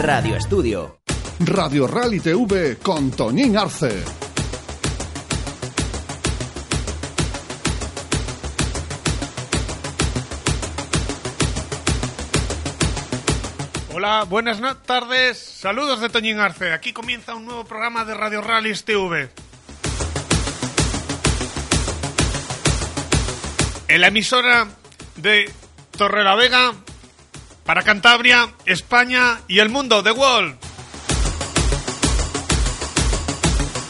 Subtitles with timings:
[0.00, 0.98] Radio Estudio.
[1.40, 4.04] Radio Rally TV con Toñín Arce.
[13.94, 16.72] Hola, buenas tardes, saludos de Toñín Arce.
[16.72, 19.30] Aquí comienza un nuevo programa de Radio Rallys TV.
[23.88, 24.68] En la emisora
[25.16, 25.50] de
[25.96, 26.74] Torrelavega
[27.66, 30.56] para Cantabria, España y el mundo, The World.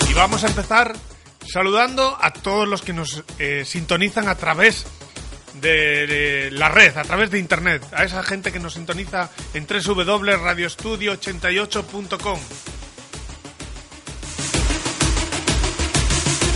[0.08, 0.94] Y vamos a empezar
[1.46, 4.86] saludando a todos los que nos eh, sintonizan a través
[5.60, 12.40] de, la red, a través de internet, a esa gente que nos sintoniza en www.radioestudio88.com.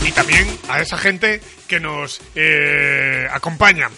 [0.06, 3.90] Y también a esa gente que nos eh, acompaña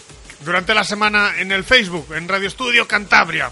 [0.44, 3.50] durante la semana en el Facebook, en Radio Estudio Cantabria.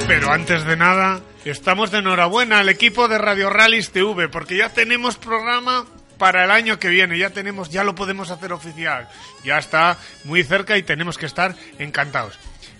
[0.07, 4.69] Pero antes de nada, estamos de enhorabuena al equipo de Radio Rallys TV, porque ya
[4.69, 5.85] tenemos programa
[6.19, 9.09] para el año que viene, ya tenemos, ya lo podemos hacer oficial.
[9.44, 12.38] Ya está muy cerca y tenemos que estar encantados.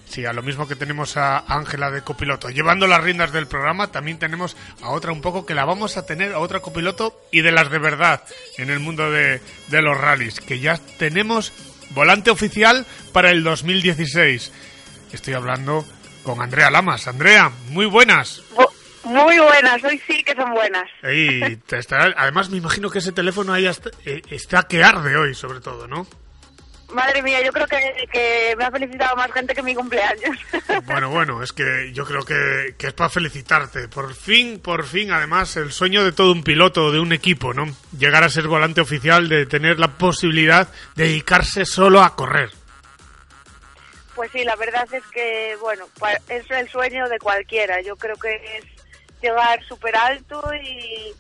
[0.08, 3.92] Sí, a lo mismo que tenemos a Ángela de copiloto llevando las riendas del programa,
[3.92, 7.42] también tenemos a otra un poco que la vamos a tener, a otra copiloto y
[7.42, 8.24] de las de verdad
[8.58, 11.54] en el mundo de, de los rallies, que ya tenemos
[11.92, 14.52] volante oficial para el 2016.
[15.12, 15.86] Estoy hablando
[16.24, 17.08] con Andrea Lamas.
[17.08, 18.42] Andrea, muy buenas.
[18.56, 18.68] Bu-
[19.04, 20.90] Muy buenas, hoy sí que son buenas.
[21.04, 25.16] Y te estará- además me imagino que ese teléfono ahí está, eh, está que arde
[25.16, 26.06] hoy, sobre todo, ¿no?
[26.94, 27.78] Madre mía, yo creo que,
[28.12, 30.38] que me ha felicitado más gente que mi cumpleaños.
[30.86, 33.88] Bueno, bueno, es que yo creo que, que es para felicitarte.
[33.90, 37.66] Por fin, por fin, además, el sueño de todo un piloto, de un equipo, ¿no?
[37.98, 42.50] Llegar a ser volante oficial, de tener la posibilidad de dedicarse solo a correr.
[44.16, 45.86] Pues sí, la verdad es que, bueno,
[46.28, 47.82] es el sueño de cualquiera.
[47.82, 48.66] Yo creo que es
[49.22, 51.14] llegar súper alto y,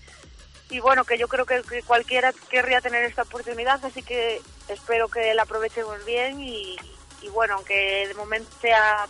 [0.69, 5.33] y bueno, que yo creo que, cualquiera querría tener esta oportunidad, así que espero que
[5.33, 6.77] la aprovechemos bien y,
[7.21, 9.07] y bueno, aunque de momento sea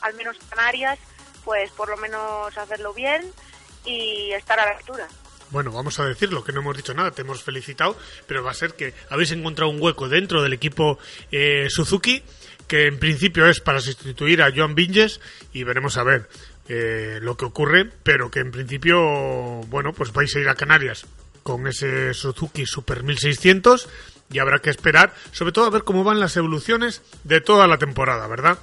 [0.00, 0.98] al menos Canarias,
[1.44, 3.22] pues por lo menos hacerlo bien
[3.84, 5.08] y estar a la altura.
[5.50, 7.96] bueno, vamos a decirlo, que no hemos dicho nada, te hemos felicitado,
[8.26, 10.98] pero va a ser que habéis encontrado un hueco dentro del equipo
[11.30, 12.22] eh, Suzuki,
[12.68, 15.20] que en principio es para sustituir a Joan Vinges,
[15.52, 16.28] y veremos a ver
[16.68, 18.98] eh, lo que ocurre, pero que en principio,
[19.68, 21.06] bueno, pues vais a ir a Canarias
[21.42, 23.88] con ese Suzuki Super 1600
[24.30, 27.78] y habrá que esperar, sobre todo a ver cómo van las evoluciones de toda la
[27.78, 28.58] temporada, ¿verdad?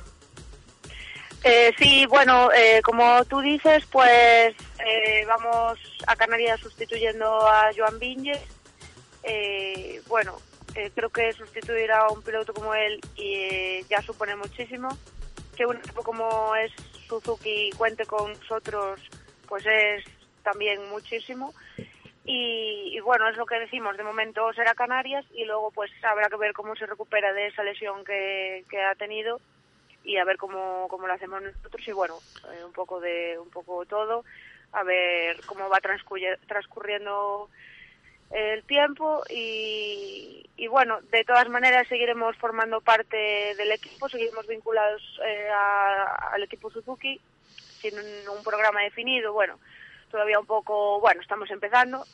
[1.44, 4.54] Eh, sí, bueno, eh, como tú dices, pues
[4.86, 8.42] eh, vamos a Canarias sustituyendo a Joan Vinges.
[9.24, 10.38] Eh, bueno,
[10.76, 14.90] eh, creo que sustituir a un piloto como él y, eh, ya supone muchísimo.
[15.56, 16.72] Que un equipo como es
[17.10, 19.00] Suzuki cuente con nosotros,
[19.48, 20.06] pues es
[20.44, 21.54] también muchísimo.
[22.26, 26.30] Y, y bueno, es lo que decimos, de momento será Canarias y luego pues habrá
[26.30, 29.42] que ver cómo se recupera de esa lesión que, que ha tenido
[30.04, 32.20] y a ver cómo, cómo lo hacemos nosotros y bueno,
[32.54, 34.26] eh, un poco de un poco todo,
[34.74, 37.50] a ver cómo va transcurri- transcurriendo
[38.32, 45.02] el tiempo y, y bueno, de todas maneras seguiremos formando parte del equipo, seguiremos vinculados
[45.26, 45.50] eh,
[46.32, 47.20] al equipo Suzuki
[47.82, 49.60] sin un, un programa definido, bueno,
[50.12, 52.06] todavía un poco, bueno, estamos empezando,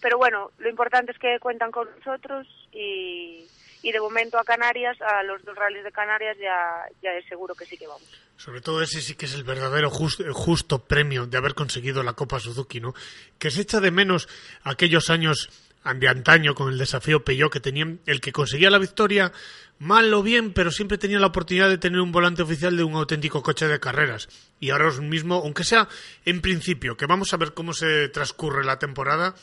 [0.00, 3.46] pero bueno, lo importante es que cuentan con nosotros y,
[3.82, 7.54] y de momento a Canarias, a los dos rallies de Canarias ya, ya es seguro
[7.54, 8.02] que sí que vamos.
[8.36, 12.12] Sobre todo ese sí que es el verdadero jus- justo premio de haber conseguido la
[12.12, 12.94] Copa Suzuki, ¿no?
[13.38, 14.28] Que se echa de menos
[14.62, 15.50] aquellos años
[15.96, 19.32] de antaño con el desafío Peugeot que tenían el que conseguía la victoria
[19.78, 22.94] mal o bien, pero siempre tenía la oportunidad de tener un volante oficial de un
[22.94, 24.28] auténtico coche de carreras.
[24.60, 25.88] Y ahora mismo, aunque sea
[26.24, 29.34] en principio, que vamos a ver cómo se transcurre la temporada,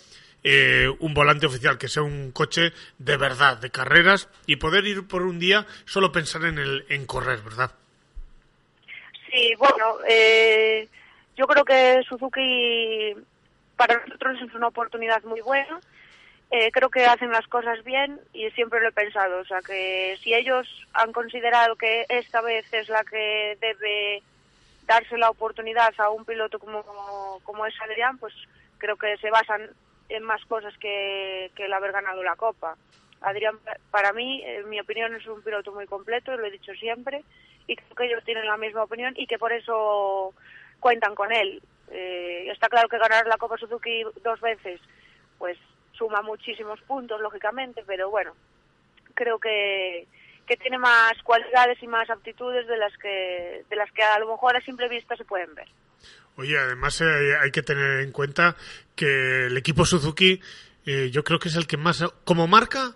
[0.47, 5.07] eh, un volante oficial que sea un coche de verdad, de carreras, y poder ir
[5.07, 7.71] por un día solo pensar en, el, en correr, ¿verdad?
[9.31, 10.87] Sí, bueno, eh,
[11.35, 13.15] yo creo que Suzuki
[13.75, 15.79] para nosotros es una oportunidad muy buena.
[16.51, 19.39] Eh, creo que hacen las cosas bien y siempre lo he pensado.
[19.39, 24.21] O sea, que si ellos han considerado que esta vez es la que debe
[24.85, 26.83] darse la oportunidad a un piloto como,
[27.43, 28.35] como es Adrián, pues
[28.77, 29.71] creo que se basan
[30.09, 32.75] en más cosas que, que el haber ganado la Copa.
[33.21, 33.57] Adrián,
[33.91, 37.23] para mí, en mi opinión, es un piloto muy completo, lo he dicho siempre,
[37.67, 40.33] y creo que ellos tienen la misma opinión y que por eso
[40.79, 41.61] cuentan con él.
[41.91, 44.79] Eh, está claro que ganar la Copa Suzuki dos veces,
[45.37, 45.57] pues
[45.93, 48.33] suma muchísimos puntos, lógicamente, pero bueno,
[49.13, 50.07] creo que,
[50.45, 54.27] que tiene más cualidades y más aptitudes de las que de las que a lo
[54.27, 55.67] mejor a simple vista se pueden ver.
[56.37, 58.55] Oye, además eh, hay que tener en cuenta
[58.95, 60.41] que el equipo Suzuki
[60.85, 62.95] eh, yo creo que es el que más, como marca,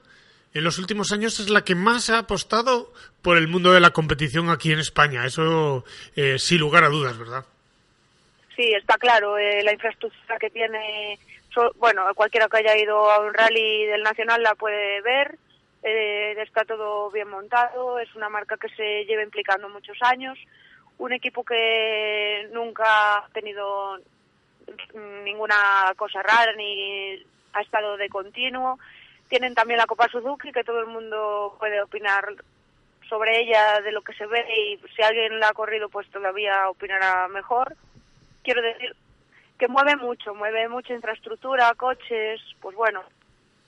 [0.53, 2.91] en los últimos años es la que más ha apostado
[3.21, 5.25] por el mundo de la competición aquí en España.
[5.25, 7.45] Eso eh, sin lugar a dudas, ¿verdad?
[8.55, 9.37] Sí, está claro.
[9.37, 11.17] eh, la infraestructura que tiene,
[11.75, 15.37] bueno, cualquiera que haya ido a un rally del Nacional la puede ver.
[15.83, 17.99] eh, está todo bien montado.
[17.99, 20.37] Es una marca que se lleva implicando muchos años.
[20.99, 23.99] Un equipo que nunca ha tenido
[25.23, 27.15] ninguna cosa rara ni
[27.53, 28.77] ha estado de continuo.
[29.27, 32.25] Tienen también la Copa Suzuki, que todo el mundo puede opinar
[33.07, 36.69] sobre ella de lo que se ve y si alguien la ha corrido pues todavía
[36.69, 37.75] opinará mejor.
[38.43, 38.95] Quiero decir
[39.57, 43.03] que mueve mucho, mueve mucha infraestructura, coches, pues bueno,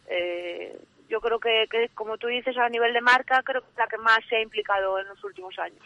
[0.08, 0.80] eh,
[1.10, 3.88] yo creo que, que como tú dices a nivel de marca creo que es la
[3.88, 5.84] que más se ha implicado en los últimos años.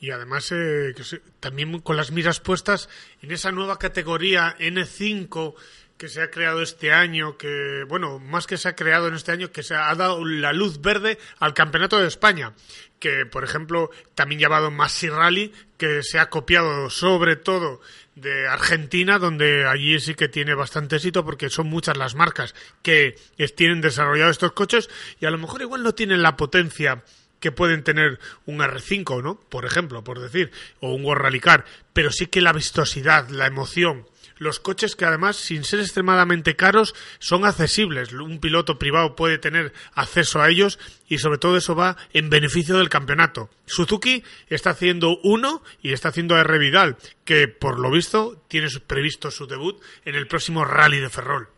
[0.00, 2.88] Y además eh, que se- también con las miras puestas
[3.22, 5.54] en esa nueva categoría N5
[5.98, 9.32] que se ha creado este año, que, bueno, más que se ha creado en este
[9.32, 12.54] año, que se ha dado la luz verde al Campeonato de España,
[12.98, 17.82] que, por ejemplo, también llamado Massi Rally, que se ha copiado sobre todo
[18.14, 23.16] de Argentina, donde allí sí que tiene bastante éxito, porque son muchas las marcas que
[23.54, 24.88] tienen desarrollados estos coches,
[25.20, 27.02] y a lo mejor igual no tienen la potencia
[27.40, 29.40] que pueden tener un R5, ¿no?
[29.48, 33.46] Por ejemplo, por decir, o un World Rally Car, pero sí que la vistosidad, la
[33.46, 34.06] emoción,
[34.40, 38.12] los coches que además, sin ser extremadamente caros, son accesibles.
[38.14, 40.78] Un piloto privado puede tener acceso a ellos
[41.08, 43.50] y sobre todo eso va en beneficio del campeonato.
[43.66, 46.58] Suzuki está haciendo uno y está haciendo a R.
[46.58, 51.48] Vidal, que por lo visto tiene previsto su debut en el próximo Rally de Ferrol.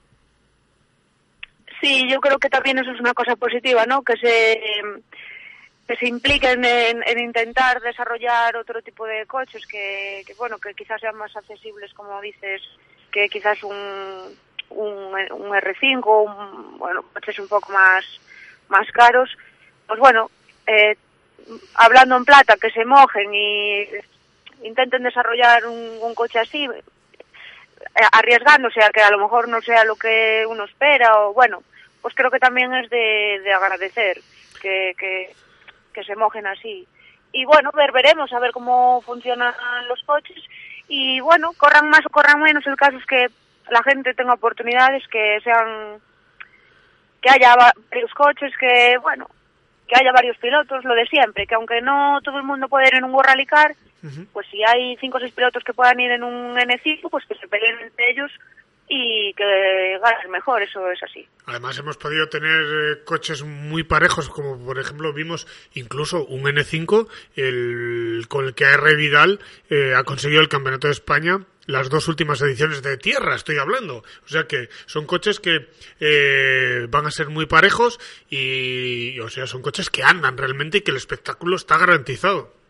[1.81, 4.03] Sí, yo creo que también eso es una cosa positiva, ¿no?
[4.03, 4.61] Que se
[5.97, 11.17] se impliquen en, en intentar desarrollar otro tipo de coches que, bueno que quizás sean
[11.17, 12.63] más accesibles, como dices,
[13.11, 14.37] que quizás un
[14.71, 18.05] un, un R5, un, bueno coches un poco más
[18.69, 19.31] más caros.
[19.87, 20.31] Pues bueno,
[20.67, 20.97] eh,
[21.75, 23.87] hablando en plata, que se mojen y
[24.63, 29.85] intenten desarrollar un, un coche así, eh, arriesgándose a que a lo mejor no sea
[29.85, 31.63] lo que uno espera o bueno,
[32.01, 34.21] pues creo que también es de, de agradecer
[34.61, 35.35] que, que,
[35.93, 36.87] que se mojen así.
[37.33, 39.53] Y bueno, ver, veremos a ver cómo funcionan
[39.89, 40.43] los coches.
[40.89, 43.29] Y bueno, corran más o corran menos, el caso es que
[43.71, 45.99] la gente tenga oportunidades, que sean
[47.21, 49.29] que haya va- varios coches, que bueno,
[49.87, 52.97] que haya varios pilotos, lo de siempre, que aunque no todo el mundo puede ir
[52.97, 53.31] en un World
[54.33, 57.37] pues si hay cinco o seis pilotos que puedan ir en un N5, pues que
[57.37, 58.33] se peleen entre ellos
[58.89, 61.27] y que ganen mejor, eso es así.
[61.47, 67.09] Además hemos podido tener eh, coches muy parejos, como por ejemplo vimos incluso un N5,
[67.37, 72.09] el, con el que AR Vidal eh, ha conseguido el Campeonato de España las dos
[72.09, 73.99] últimas ediciones de tierra, estoy hablando.
[73.99, 75.69] O sea que son coches que
[76.01, 80.81] eh, van a ser muy parejos y, o sea, son coches que andan realmente y
[80.83, 82.62] que el espectáculo está garantizado.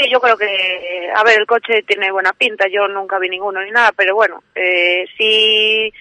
[0.00, 3.62] Sí, yo creo que, a ver, el coche tiene buena pinta, yo nunca vi ninguno
[3.62, 5.92] ni nada, pero bueno, eh, si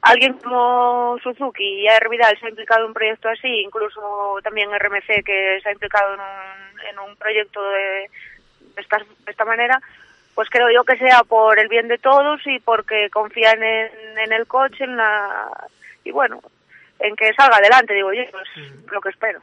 [0.00, 4.70] alguien como Suzuki y AR Vidal se ha implicado en un proyecto así, incluso también
[4.70, 8.10] RMC que se ha implicado en un, en un proyecto de,
[8.76, 9.80] esta, de esta manera,
[10.36, 14.32] pues creo yo que sea por el bien de todos y porque confían en, en
[14.32, 15.50] el coche, en la,
[16.04, 16.40] y bueno,
[17.00, 18.48] en que salga adelante, digo yo, pues
[18.92, 19.42] lo que espero.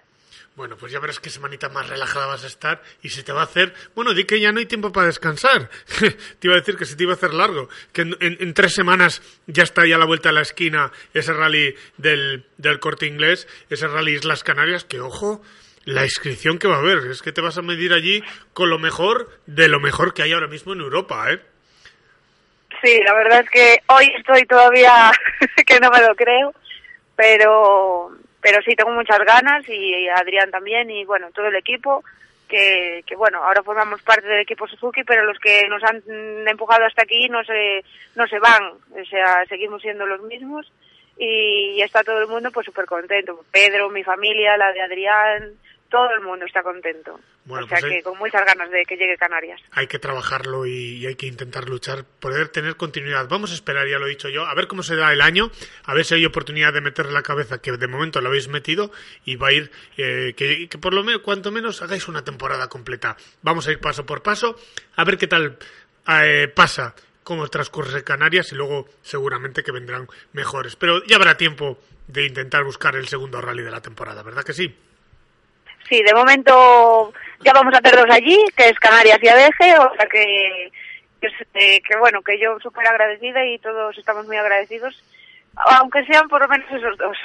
[0.56, 3.42] Bueno, pues ya verás qué semanita más relajada vas a estar y se te va
[3.42, 3.74] a hacer...
[3.96, 5.70] Bueno, di que ya no hay tiempo para descansar.
[6.00, 7.70] te iba a decir que se te iba a hacer largo.
[7.94, 11.76] Que en, tres semanas ya está ya a la vuelta a la esquina ese rally
[11.98, 15.42] del, del corte inglés, ese rally Islas Canarias, que ojo,
[15.86, 17.10] la inscripción que va a haber.
[17.10, 20.34] Es que te vas a medir allí con lo mejor de lo mejor que hay
[20.34, 21.40] ahora mismo en Europa, ¿eh?
[22.84, 25.12] Sí, la verdad es que hoy estoy todavía
[25.66, 26.54] que no me lo creo,
[27.16, 32.04] pero pero sí tengo muchas ganas y Adrián también y bueno, todo el equipo
[32.48, 36.02] que, que bueno, ahora formamos parte del equipo Suzuki, pero los que nos han
[36.48, 37.84] empujado hasta aquí no se
[38.16, 40.72] no se van, o sea, seguimos siendo los mismos
[41.18, 43.44] y está todo el mundo pues súper contento.
[43.52, 45.54] Pedro, mi familia, la de Adrián,
[45.90, 47.20] todo el mundo está contento.
[47.46, 49.60] Bueno, o sea pues que con muchas ganas de que llegue Canarias.
[49.72, 53.28] hay que trabajarlo y, y hay que intentar luchar, poder tener continuidad.
[53.28, 55.52] Vamos a esperar, ya lo he dicho yo, a ver cómo se da el año,
[55.84, 58.92] a ver si hay oportunidad de meterle la cabeza, que de momento lo habéis metido,
[59.26, 62.68] y va a ir, eh, que, que por lo menos, cuanto menos, hagáis una temporada
[62.68, 63.18] completa.
[63.42, 64.56] Vamos a ir paso por paso,
[64.96, 65.58] a ver qué tal
[66.08, 70.76] eh, pasa, cómo transcurre Canarias, y luego seguramente que vendrán mejores.
[70.76, 74.54] Pero ya habrá tiempo de intentar buscar el segundo rally de la temporada, ¿verdad que
[74.54, 74.76] sí?
[75.90, 79.96] Sí, de momento ya vamos a hacer dos allí, que es Canarias y ADG, o
[79.96, 80.72] sea que,
[81.56, 85.02] eh, que bueno, que yo súper agradecida y todos estamos muy agradecidos,
[85.56, 87.18] aunque sean por lo menos esos dos.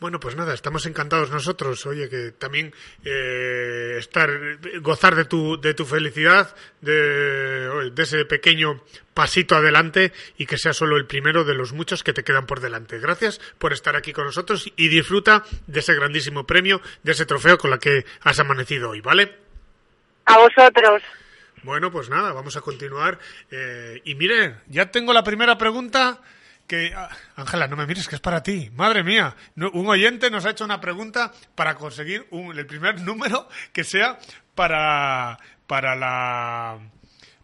[0.00, 1.84] Bueno, pues nada, estamos encantados nosotros.
[1.86, 2.72] Oye, que también
[3.04, 4.30] eh, estar,
[4.80, 8.82] gozar de tu, de tu felicidad, de, de ese pequeño
[9.14, 12.60] pasito adelante y que sea solo el primero de los muchos que te quedan por
[12.60, 12.98] delante.
[12.98, 17.58] Gracias por estar aquí con nosotros y disfruta de ese grandísimo premio, de ese trofeo
[17.58, 19.36] con la que has amanecido hoy, ¿vale?
[20.26, 21.02] A vosotros.
[21.62, 23.18] Bueno, pues nada, vamos a continuar.
[23.50, 26.20] Eh, y miren, ya tengo la primera pregunta
[26.66, 26.92] que...
[26.94, 28.70] ah, Ángela, no me mires, que es para ti.
[28.74, 33.48] Madre mía, un oyente nos ha hecho una pregunta para conseguir un- el primer número
[33.72, 34.18] que sea
[34.54, 36.78] para, para la...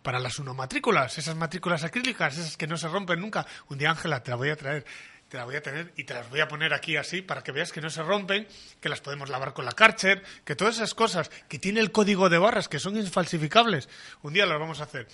[0.02, 3.46] Para las unomatrículas, esas matrículas acrílicas, esas que no se rompen nunca.
[3.68, 4.86] Un día, Ángela, te la voy a traer,
[5.28, 7.52] te la voy a tener y te las voy a poner aquí así para que
[7.52, 8.48] veas que no se rompen,
[8.80, 12.30] que las podemos lavar con la Karcher, que todas esas cosas, que tiene el código
[12.30, 13.90] de barras, que son infalsificables.
[14.22, 15.06] Un día las vamos a hacer.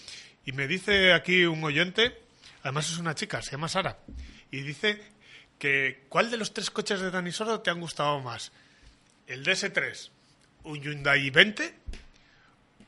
[0.44, 2.22] Y me dice aquí un oyente,
[2.66, 3.98] además es una chica, se llama Sara,
[4.50, 5.00] y dice
[5.58, 8.50] que ¿cuál de los tres coches de Dani Sordo te han gustado más?
[9.26, 10.10] ¿El DS3,
[10.64, 11.74] un Hyundai 20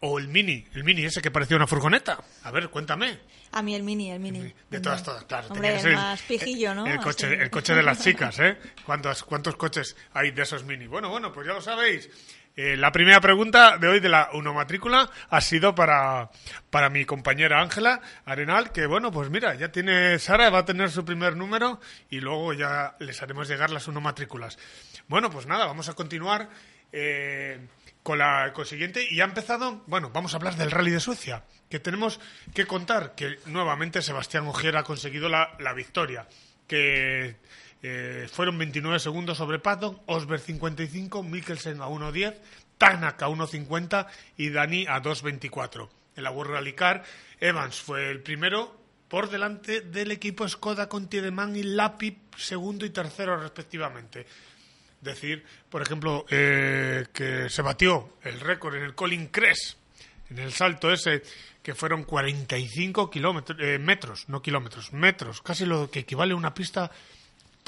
[0.01, 0.67] o el Mini?
[0.75, 2.19] El Mini ese que parecía una furgoneta.
[2.43, 3.21] A ver, cuéntame.
[3.53, 4.53] A mí el mini, el mini.
[4.69, 5.49] De todas, todas, claro.
[5.49, 6.87] Hombre, el más pijillo, ¿no?
[6.87, 7.37] El coche, Así.
[7.37, 8.59] el coche de las chicas, ¿eh?
[8.85, 10.87] ¿Cuántos, ¿Cuántos coches hay de esos mini?
[10.87, 12.11] Bueno, bueno, pues ya lo sabéis.
[12.61, 16.29] Eh, la primera pregunta de hoy de la unomatrícula ha sido para,
[16.71, 20.91] para mi compañera Ángela Arenal, que bueno, pues mira, ya tiene Sara, va a tener
[20.91, 24.59] su primer número y luego ya les haremos llegar las unomatrículas.
[25.07, 26.49] Bueno, pues nada, vamos a continuar
[26.91, 27.65] eh,
[28.03, 31.45] con la con siguiente y ha empezado, bueno, vamos a hablar del Rally de Suecia,
[31.71, 32.19] que tenemos
[32.53, 36.27] que contar que nuevamente Sebastián Ogier ha conseguido la, la victoria,
[36.67, 37.37] que
[37.83, 42.35] eh, fueron 29 segundos sobre Patton, Osberg 55, Mikkelsen a 1.10,
[42.77, 44.07] Tanak a 1.50
[44.37, 45.89] y Dani a 2.24.
[46.17, 47.05] En la World Rally Car,
[47.41, 48.77] Evans fue el primero
[49.09, 54.27] por delante del equipo Skoda con Tiedemann y Lapip segundo y tercero respectivamente.
[55.01, 59.79] Decir, por ejemplo, eh, que se batió el récord en el Colin Crest
[60.31, 61.23] en el salto ese
[61.63, 66.55] que fueron 45 kilómetros, eh, metros, no kilómetros, metros, casi lo que equivale a una
[66.55, 66.91] pista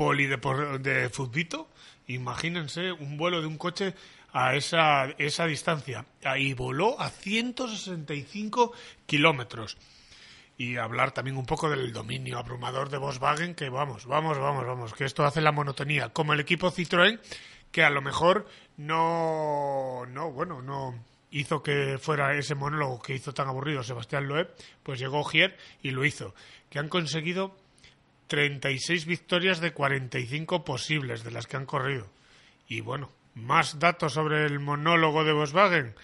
[0.00, 1.68] poli de futbito.
[2.06, 3.92] Imagínense un vuelo de un coche
[4.32, 6.06] a esa, esa distancia.
[6.24, 8.72] Ahí voló a 165
[9.04, 9.76] kilómetros.
[10.56, 14.94] Y hablar también un poco del dominio abrumador de Volkswagen, que vamos, vamos, vamos, vamos,
[14.94, 16.08] que esto hace la monotonía.
[16.08, 17.20] Como el equipo Citroën,
[17.70, 20.94] que a lo mejor no, no, bueno, no
[21.30, 24.48] hizo que fuera ese monólogo que hizo tan aburrido Sebastián Loeb,
[24.82, 26.34] pues llegó Gier y lo hizo.
[26.70, 27.54] Que han conseguido
[28.30, 32.06] 36 victorias de 45 posibles de las que han corrido.
[32.68, 35.96] Y bueno, más datos sobre el monólogo de Volkswagen,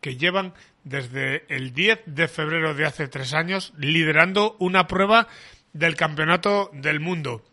[0.00, 0.54] que llevan
[0.84, 5.28] desde el 10 de febrero de hace tres años liderando una prueba
[5.74, 7.44] del campeonato del mundo.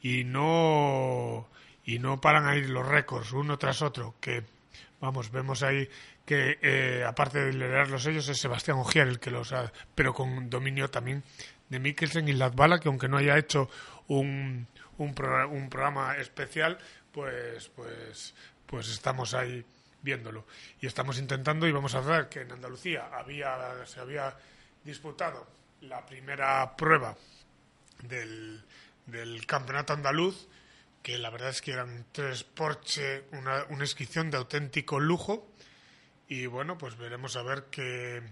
[0.00, 1.48] Y no,
[1.84, 4.44] y no paran ahí los récords uno tras otro, que
[5.00, 5.88] vamos, vemos ahí
[6.24, 10.48] que eh, aparte de liderarlos ellos es Sebastián Ogier el que los ha, pero con
[10.48, 11.24] dominio también
[11.74, 13.68] de Mikkelsen y Latvala, que aunque no haya hecho
[14.06, 16.78] un, un, un programa especial,
[17.12, 18.34] pues, pues
[18.66, 19.64] pues estamos ahí
[20.02, 20.46] viéndolo.
[20.80, 24.36] Y estamos intentando y vamos a ver que en Andalucía había, se había
[24.84, 25.46] disputado
[25.80, 27.16] la primera prueba
[28.02, 28.64] del,
[29.06, 30.48] del campeonato andaluz,
[31.02, 35.50] que la verdad es que eran tres Porsche, una, una inscripción de auténtico lujo.
[36.28, 38.22] Y bueno, pues veremos a ver qué,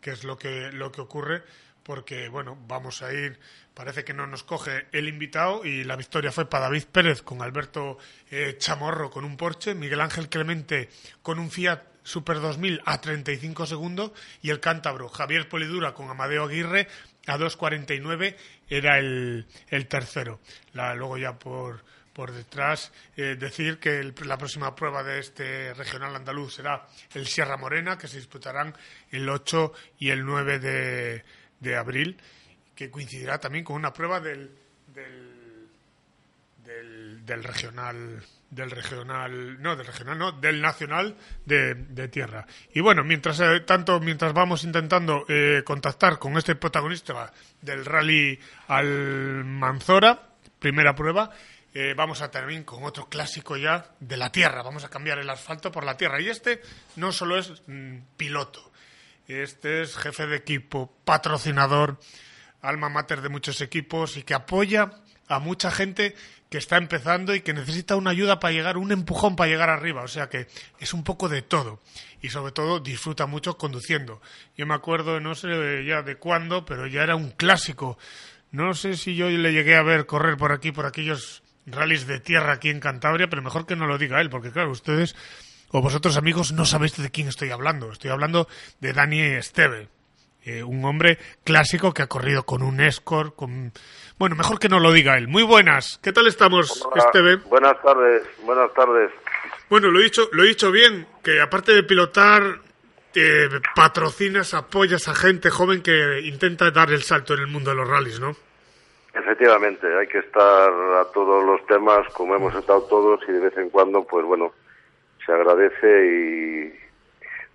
[0.00, 1.42] qué es lo que, lo que ocurre
[1.82, 3.38] porque bueno, vamos a ir,
[3.74, 7.42] parece que no nos coge el invitado y la victoria fue para David Pérez con
[7.42, 7.98] Alberto
[8.30, 10.88] eh, Chamorro con un Porsche, Miguel Ángel Clemente
[11.22, 16.44] con un Fiat Super 2000 a 35 segundos y el cántabro Javier Polidura con Amadeo
[16.44, 16.88] Aguirre
[17.26, 18.36] a 2.49
[18.68, 20.40] era el, el tercero.
[20.72, 26.14] La, luego ya por, por detrás eh, decir que la próxima prueba de este regional
[26.14, 28.74] andaluz será el Sierra Morena, que se disputarán
[29.10, 31.24] el 8 y el 9 de,
[31.62, 32.18] de abril,
[32.74, 34.50] que coincidirá también con una prueba del,
[36.64, 42.46] del, regional del regional no del regional no del nacional de, de tierra.
[42.74, 48.38] Y bueno mientras eh, tanto mientras vamos intentando eh, contactar con este protagonista del rally
[48.68, 51.30] al Manzora primera prueba
[51.74, 54.62] eh, vamos a terminar con otro clásico ya de la tierra.
[54.62, 56.20] Vamos a cambiar el asfalto por la tierra.
[56.20, 56.60] Y este
[56.96, 58.71] no solo es mm, piloto
[59.34, 61.98] este es jefe de equipo, patrocinador,
[62.60, 64.90] alma mater de muchos equipos y que apoya
[65.28, 66.14] a mucha gente
[66.50, 70.02] que está empezando y que necesita una ayuda para llegar, un empujón para llegar arriba.
[70.02, 71.80] O sea que es un poco de todo.
[72.20, 74.20] Y sobre todo disfruta mucho conduciendo.
[74.56, 75.48] Yo me acuerdo, no sé
[75.86, 77.96] ya de cuándo, pero ya era un clásico.
[78.50, 82.20] No sé si yo le llegué a ver correr por aquí, por aquellos rallies de
[82.20, 85.16] tierra aquí en Cantabria, pero mejor que no lo diga él, porque claro, ustedes
[85.72, 87.90] o vosotros amigos no sabéis de quién estoy hablando.
[87.90, 88.46] Estoy hablando
[88.80, 89.88] de Dani Esteve,
[90.44, 93.72] eh, un hombre clásico que ha corrido con un Escort, con...
[94.18, 95.28] Bueno, mejor que no lo diga él.
[95.28, 97.36] Muy buenas, ¿qué tal estamos, Esteve?
[97.36, 99.10] Buenas tardes, buenas tardes.
[99.68, 102.60] Bueno, lo he dicho, lo he dicho bien, que aparte de pilotar,
[103.14, 107.76] eh, patrocinas, apoyas a gente joven que intenta dar el salto en el mundo de
[107.76, 108.36] los rallies, ¿no?
[109.14, 113.56] Efectivamente, hay que estar a todos los temas, como hemos estado todos, y de vez
[113.58, 114.52] en cuando, pues bueno,
[115.24, 116.82] se agradece y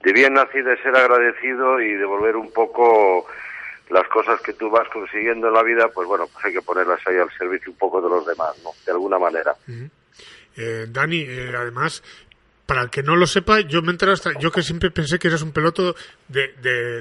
[0.04, 3.28] de bien nacido de ser agradecido y devolver un poco
[3.90, 7.00] las cosas que tú vas consiguiendo en la vida, pues bueno, pues hay que ponerlas
[7.06, 8.72] ahí al servicio un poco de los demás, ¿no?
[8.86, 9.56] De alguna manera.
[10.58, 12.04] eh, Dani, eh, además,
[12.66, 15.30] para el que no lo sepa, yo me enteré hasta, yo que siempre pensé que
[15.30, 15.96] eres un peloto
[16.28, 16.54] de,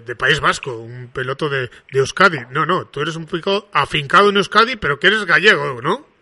[0.04, 2.38] de, País Vasco, un peloto de, de, Euskadi.
[2.50, 6.15] No, no, tú eres un pico afincado en Euskadi, pero que eres gallego, ¿no?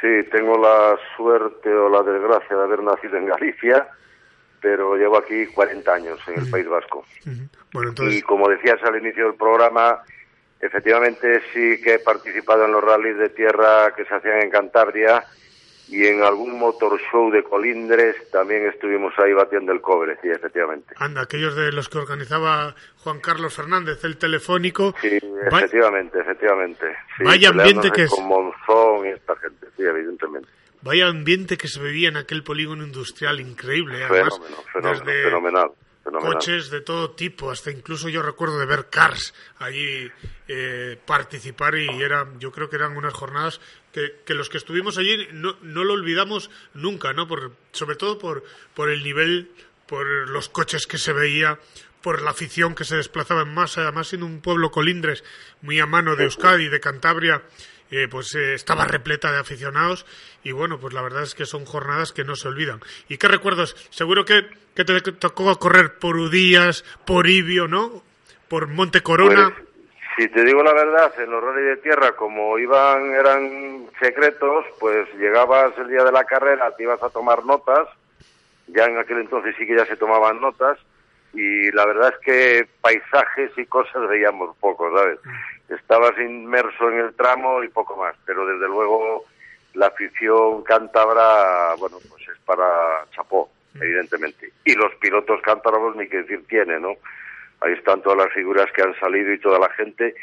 [0.00, 3.88] Sí, tengo la suerte o la desgracia de haber nacido en Galicia,
[4.60, 7.04] pero llevo aquí 40 años en el País Vasco.
[8.10, 10.02] Y como decías al inicio del programa,
[10.60, 15.24] efectivamente sí que he participado en los rallies de tierra que se hacían en Cantabria
[15.88, 20.94] y en algún motor show de colindres también estuvimos ahí batiendo el cobre, sí, efectivamente.
[20.98, 24.94] Anda, aquellos de los que organizaba Juan Carlos Fernández, el telefónico.
[25.00, 26.86] Sí, efectivamente, efectivamente.
[27.20, 28.10] vaya ambiente que es.
[28.10, 30.48] Con Monzón y esta gente, sí, evidentemente.
[30.82, 34.40] Vaya ambiente que se vivía en aquel polígono industrial increíble, además.
[34.72, 35.70] fenomenal
[36.10, 40.10] coches de todo tipo, hasta incluso yo recuerdo de ver Cars allí
[40.48, 43.60] eh, participar y era, yo creo que eran unas jornadas
[44.24, 47.26] que, los que estuvimos allí no, no, lo olvidamos nunca, ¿no?
[47.26, 49.50] Por, sobre todo por, por el nivel,
[49.86, 51.58] por los coches que se veía,
[52.02, 55.24] por la afición que se desplazaba en masa, además siendo un pueblo colindres
[55.62, 57.42] muy a mano de Euskadi, de Cantabria,
[57.90, 60.04] eh, pues eh, estaba repleta de aficionados
[60.44, 62.80] y bueno, pues la verdad es que son jornadas que no se olvidan.
[63.08, 63.76] ¿Y qué recuerdos?
[63.90, 68.04] Seguro que, que te tocó correr por Udías, por Ibio, ¿no?
[68.48, 69.54] Por Monte Corona.
[69.54, 69.65] Pues,
[70.16, 75.06] si te digo la verdad, en los rally de tierra, como iban, eran secretos, pues
[75.14, 77.88] llegabas el día de la carrera, te ibas a tomar notas,
[78.68, 80.78] ya en aquel entonces sí que ya se tomaban notas,
[81.34, 85.18] y la verdad es que paisajes y cosas veíamos poco, ¿sabes?
[85.68, 89.24] Estabas inmerso en el tramo y poco más, pero desde luego
[89.74, 94.50] la afición cántabra, bueno, pues es para chapó, evidentemente.
[94.64, 96.94] Y los pilotos cántabros ni que decir tiene, ¿no?
[97.60, 100.14] Ahí están todas las figuras que han salido y toda la gente.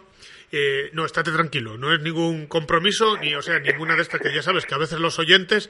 [0.51, 4.33] eh, no, estate tranquilo, no es ningún compromiso, ni, o sea, ninguna de estas que
[4.33, 5.69] ya sabes que a veces los oyentes,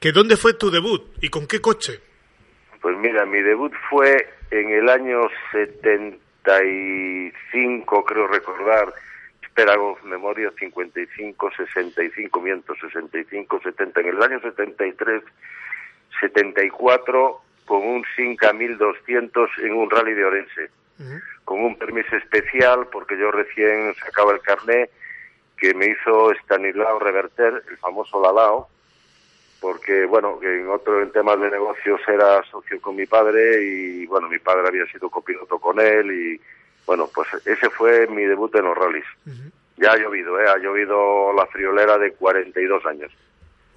[0.00, 2.00] que ¿dónde fue tu debut y con qué coche?
[2.80, 4.16] Pues mira, mi debut fue
[4.50, 5.20] en el año
[5.52, 8.92] 75, creo recordar,
[9.68, 14.00] hago memoria 55, 65, miento, 65, 70.
[14.00, 15.22] En el año 73,
[16.20, 20.70] 74, con un Sinca 1200 en un rally de Orense,
[21.44, 24.90] con un permiso especial, porque yo recién sacaba el carné
[25.56, 28.68] que me hizo Stanislao Reverter, el famoso Lalao,
[29.60, 34.28] porque, bueno, en otro en temas de negocios era socio con mi padre y, bueno,
[34.28, 36.40] mi padre había sido copiloto con él y
[36.90, 39.04] bueno, pues ese fue mi debut en los rallies.
[39.76, 40.44] Ya ha llovido, ¿eh?
[40.48, 43.12] ha llovido la friolera de 42 años.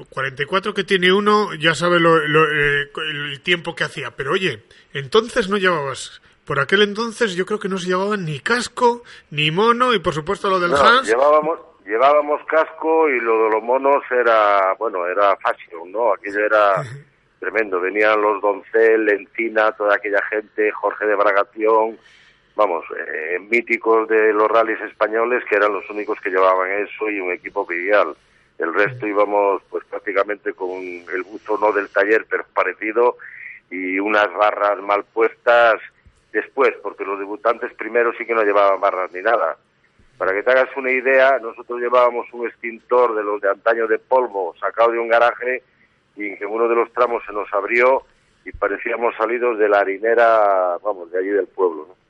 [0.09, 4.15] 44 que tiene uno, ya sabe lo, eh, el tiempo que hacía.
[4.17, 4.63] Pero oye,
[4.95, 6.23] entonces no llevabas.
[6.43, 10.15] Por aquel entonces yo creo que no se llevaba ni casco, ni mono, y por
[10.15, 15.37] supuesto lo del no, Llevábamos, llevábamos casco y lo de los monos era, bueno, era
[15.37, 16.13] fashion, ¿no?
[16.13, 16.83] Aquello era
[17.37, 17.79] tremendo.
[17.79, 21.99] Venían los Doncel, Encina, toda aquella gente, Jorge de Bragación,
[22.55, 27.19] vamos, eh, míticos de los rallies españoles que eran los únicos que llevaban eso y
[27.19, 28.15] un equipo ideal.
[28.59, 33.17] El resto íbamos pues prácticamente con el buzo no del taller, pero parecido
[33.71, 35.81] y unas barras mal puestas
[36.31, 39.57] después, porque los debutantes primero sí que no llevaban barras ni nada.
[40.17, 43.97] Para que te hagas una idea, nosotros llevábamos un extintor de los de antaño de
[43.97, 45.63] polvo sacado de un garaje
[46.15, 48.03] y en uno de los tramos se nos abrió
[48.45, 51.87] y parecíamos salidos de la harinera, vamos, de allí del pueblo.
[51.89, 52.02] ¿no?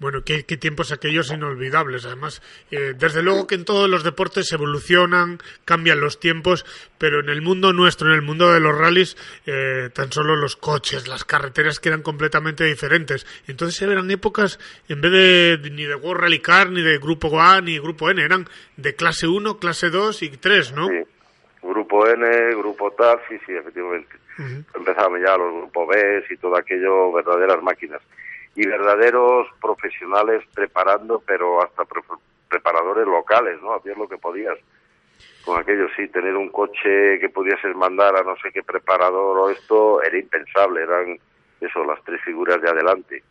[0.00, 2.06] Bueno, qué, tiempos aquellos inolvidables.
[2.06, 6.64] Además, eh, desde luego que en todos los deportes evolucionan, cambian los tiempos,
[6.98, 10.54] pero en el mundo nuestro, en el mundo de los rallies, eh, tan solo los
[10.54, 13.26] coches, las carreteras que eran completamente diferentes.
[13.48, 17.60] Entonces eran épocas, en vez de ni de World Rally Car, ni de Grupo A,
[17.60, 20.86] ni Grupo N, eran de clase 1, clase 2 y 3, ¿no?
[20.86, 21.02] Sí.
[21.60, 24.14] Grupo N, Grupo tal, sí, sí, efectivamente.
[24.72, 28.00] Empezamos ya los Grupo B y todo aquello, verdaderas máquinas
[28.58, 31.84] y verdaderos profesionales preparando, pero hasta
[32.48, 33.74] preparadores locales, ¿no?
[33.74, 34.58] Hacías lo que podías.
[35.44, 39.48] Con aquello sí, tener un coche que pudieses mandar a no sé qué preparador o
[39.48, 41.20] esto era impensable, eran
[41.60, 43.22] eso, las tres figuras de adelante.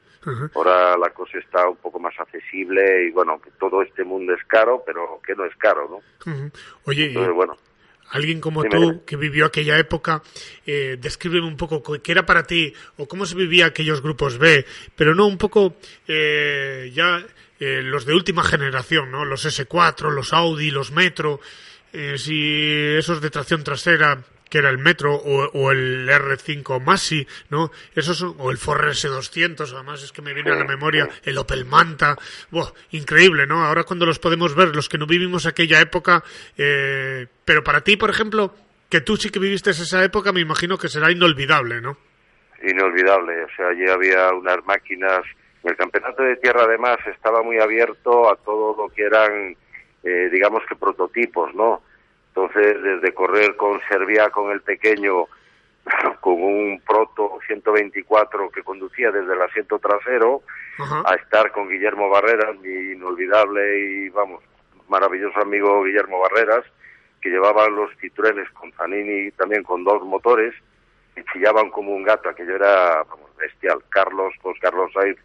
[0.56, 4.44] Ahora la cosa está un poco más accesible y bueno, que todo este mundo es
[4.46, 6.52] caro, pero que no es caro, ¿no?
[6.86, 7.58] Oye, bueno.
[8.10, 10.24] Alguien como tú, que vivió aquella época,
[10.66, 14.66] eh, descríbeme un poco qué era para ti o cómo se vivía aquellos grupos B,
[14.96, 15.76] pero no un poco
[16.08, 17.26] eh, ya
[17.60, 19.26] eh, los de última generación, ¿no?
[19.26, 21.40] Los S4, los Audi, los Metro,
[21.92, 27.72] eh, si esos de tracción trasera, que era el Metro, o, el R5 Masi, ¿no?
[27.96, 31.66] Esos o el Ford S200, además es que me viene a la memoria el Opel
[31.66, 32.16] Manta,
[32.92, 33.66] increíble, ¿no?
[33.66, 36.24] Ahora cuando los podemos ver, los que no vivimos aquella época,
[36.58, 38.54] eh, pero para ti, por ejemplo,
[38.90, 41.98] que tú sí que viviste esa época, me imagino que será inolvidable, ¿no?
[42.64, 45.22] Inolvidable, o sea, allí había unas máquinas,
[45.64, 49.56] el campeonato de tierra además estaba muy abierto a todo lo que eran
[50.04, 51.82] eh, digamos que prototipos, ¿no?
[52.62, 55.26] Desde correr con Serbia, con el pequeño,
[56.22, 60.42] con un proto 124 que conducía desde el asiento trasero,
[61.06, 64.44] a estar con Guillermo Barreras, mi inolvidable y, vamos,
[64.88, 66.66] maravilloso amigo Guillermo Barreras,
[67.22, 70.54] que llevaba los Citroenes con Zanini también con dos motores,
[71.16, 73.84] y chillaban como un gato, aquello era vamos, bestial.
[73.90, 75.18] Carlos, pues Carlos Sainz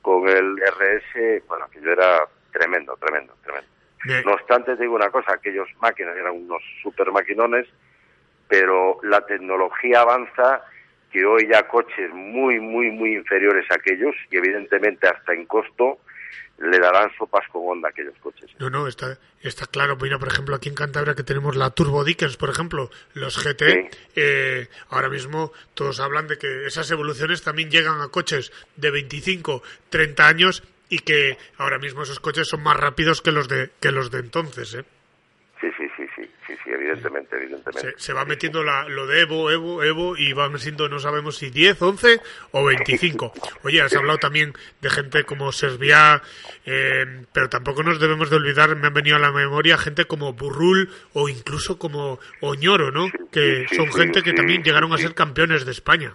[0.00, 3.68] con el RS, bueno, aquello era tremendo, tremendo, tremendo.
[4.24, 7.66] No obstante, te digo una cosa, aquellos máquinas eran unos super maquinones,
[8.48, 10.62] pero la tecnología avanza
[11.10, 16.00] que hoy ya coches muy, muy, muy inferiores a aquellos y evidentemente hasta en costo
[16.58, 18.50] le darán sopas con onda a aquellos coches.
[18.58, 19.96] No, no, está, está claro.
[19.96, 23.90] Mira, por ejemplo, aquí en Cantabria que tenemos la Turbo Dickens, por ejemplo, los GT,
[24.14, 29.62] eh, ahora mismo todos hablan de que esas evoluciones también llegan a coches de 25,
[29.90, 33.90] 30 años y que ahora mismo esos coches son más rápidos que los de que
[33.90, 34.84] los de entonces, ¿eh?
[35.60, 37.94] Sí, sí, sí, sí, sí, sí evidentemente, evidentemente.
[37.96, 41.50] Se, va metiendo la, lo de Evo, Evo, Evo y van siendo, no sabemos si
[41.50, 42.20] 10, 11
[42.52, 43.32] o 25.
[43.62, 46.20] Oye, has hablado también de gente como Serbia,
[46.66, 50.34] eh, pero tampoco nos debemos de olvidar, me han venido a la memoria gente como
[50.34, 53.06] Burrul o incluso como Oñoro, ¿no?
[53.32, 56.14] Que son gente que también llegaron a ser campeones de España.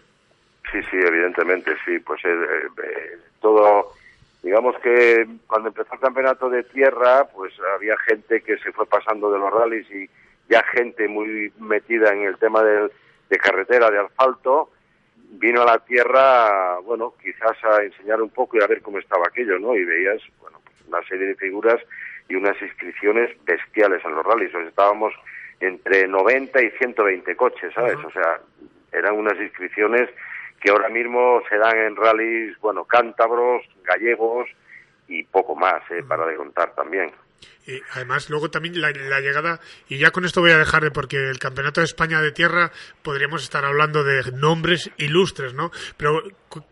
[0.72, 3.94] Sí, sí, evidentemente, sí, pues eh, eh, todo
[4.41, 9.32] digamos que cuando empezó el campeonato de tierra, pues había gente que se fue pasando
[9.32, 10.10] de los rallies y
[10.49, 12.89] ya gente muy metida en el tema de,
[13.38, 14.71] carretera, de asfalto,
[15.32, 19.28] vino a la tierra, bueno, quizás a enseñar un poco y a ver cómo estaba
[19.28, 19.75] aquello, ¿no?
[19.75, 21.80] Y veías, bueno, pues una serie de figuras
[22.28, 24.56] y unas inscripciones bestiales en los rallies.
[24.56, 25.13] O estábamos
[25.60, 27.97] entre 90 y 120 coches, ¿sabes?
[28.04, 28.39] O sea,
[28.91, 30.10] eran unas inscripciones
[30.60, 34.48] que ahora mismo se dan en rallies, bueno, cántabros, gallegos
[35.08, 36.04] y poco más, ¿eh?
[36.08, 37.12] para de contar también.
[37.67, 41.30] Y además, luego también la, llegada, y ya con esto voy a dejar de, porque
[41.30, 42.72] el Campeonato de España de Tierra
[43.04, 45.72] podríamos estar hablando de nombres ilustres, ¿no?
[45.95, 46.24] Pero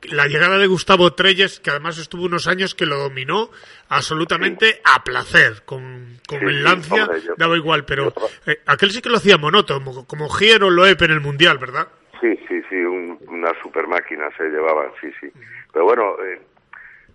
[0.04, 3.52] la llegada de Gustavo Treyes, que además estuvo unos años que lo dominó
[3.90, 8.12] absolutamente a placer, con, con el Lancia, daba igual, pero
[8.48, 11.90] eh, aquel sí que lo hacía monótono, como, como Giero Loeb en el Mundial, ¿verdad?
[12.20, 15.32] Sí, sí, sí, una super máquina se llevaban, sí, sí.
[15.72, 16.42] Pero bueno, eh,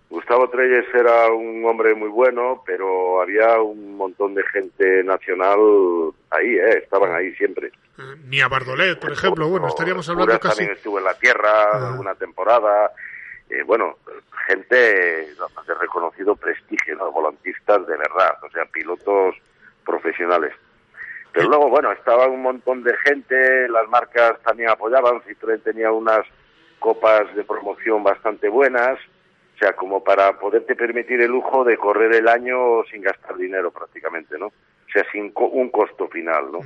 [0.09, 5.59] Gustavo Treyes era un hombre muy bueno, pero había un montón de gente nacional
[6.29, 6.77] ahí, ¿eh?
[6.83, 7.71] estaban ahí siempre.
[8.27, 10.57] Ni a Bardolet, por ejemplo, bueno, estaríamos hablando casi...
[10.57, 11.89] también estuvo en la tierra ah.
[11.91, 12.91] alguna temporada,
[13.49, 13.97] eh, bueno,
[14.47, 17.11] gente de reconocido prestigio, ¿no?
[17.11, 19.35] volantistas de verdad, o sea, pilotos
[19.85, 20.53] profesionales.
[21.33, 26.25] Pero luego, bueno, estaba un montón de gente, las marcas también apoyaban, Citroën tenía unas
[26.77, 28.99] copas de promoción bastante buenas,
[29.55, 33.71] o sea, como para poderte permitir el lujo de correr el año sin gastar dinero
[33.71, 34.47] prácticamente, ¿no?
[34.47, 36.59] O sea, sin un costo final, ¿no?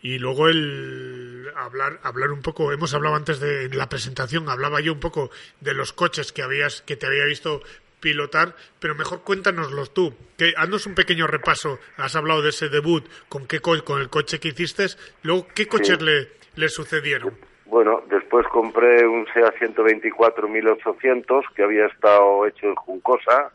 [0.00, 4.92] Y luego el hablar hablar un poco, hemos hablado antes de la presentación, hablaba yo
[4.92, 7.60] un poco de los coches que habías que te había visto
[8.02, 10.12] pilotar, pero mejor cuéntanoslos tú.
[10.36, 11.78] Que haznos un pequeño repaso.
[11.96, 14.86] Has hablado de ese debut, con qué con el coche que hiciste,
[15.22, 17.38] luego qué coches le, le sucedieron.
[17.64, 23.50] Bueno, después compré un SEA 124 1800 que había estado hecho en Juncosa,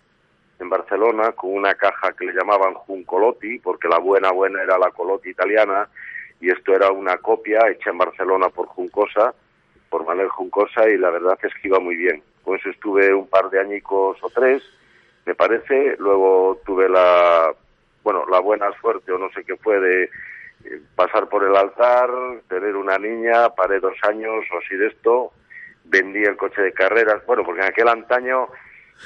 [0.60, 4.90] en Barcelona, con una caja que le llamaban Juncolotti, porque la buena buena era la
[4.90, 5.88] Colotti italiana,
[6.40, 9.36] y esto era una copia hecha en Barcelona por Juncosa,
[9.90, 12.24] por Manuel Juncosa, y la verdad es que iba muy bien.
[12.56, 14.64] Eso estuve un par de añicos o tres,
[15.26, 15.96] me parece.
[16.00, 17.54] Luego tuve la,
[18.04, 22.10] bueno, la buena suerte o no sé qué fue de eh, pasar por el altar,
[22.48, 25.32] tener una niña, paré dos años o así de esto,
[25.86, 28.48] vendí el coche de carreras, bueno, porque en aquel antaño,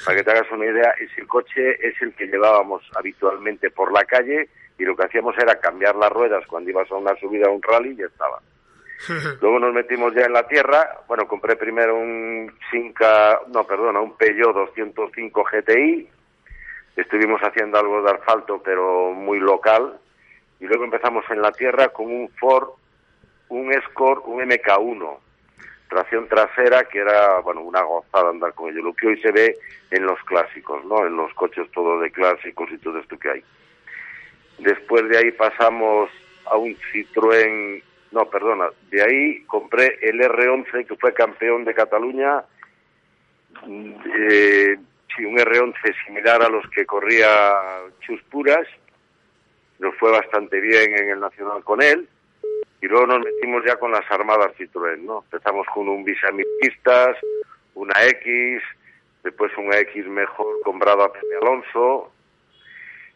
[0.04, 4.04] para que te hagas una idea, ese coche es el que llevábamos habitualmente por la
[4.04, 7.50] calle y lo que hacíamos era cambiar las ruedas cuando ibas a una subida a
[7.50, 8.40] un rally y ya estaba.
[9.40, 11.00] Luego nos metimos ya en la tierra.
[11.08, 16.08] Bueno, compré primero un Sinca, no, perdona, un Peugeot 205 GTI.
[16.96, 19.98] Estuvimos haciendo algo de asfalto, pero muy local.
[20.60, 22.68] Y luego empezamos en la tierra con un Ford,
[23.48, 25.18] un Escort, un MK1
[25.92, 29.58] tracción trasera que era bueno una gozada andar con ello lo que hoy se ve
[29.90, 33.44] en los clásicos no en los coches todo de clásicos y todo esto que hay
[34.58, 36.08] después de ahí pasamos
[36.46, 42.44] a un Citroën no perdona de ahí compré el R11 que fue campeón de Cataluña
[43.66, 44.76] eh,
[45.16, 47.52] sí un R11 similar a los que corría
[48.00, 48.66] Chus Puras
[49.78, 52.08] nos fue bastante bien en el nacional con él
[52.82, 55.24] y luego nos metimos ya con las armadas Citroën, ¿no?
[55.30, 57.16] Empezamos con un pistas,
[57.74, 58.60] una X,
[59.22, 62.12] después una X mejor comprado a Pepe Alonso,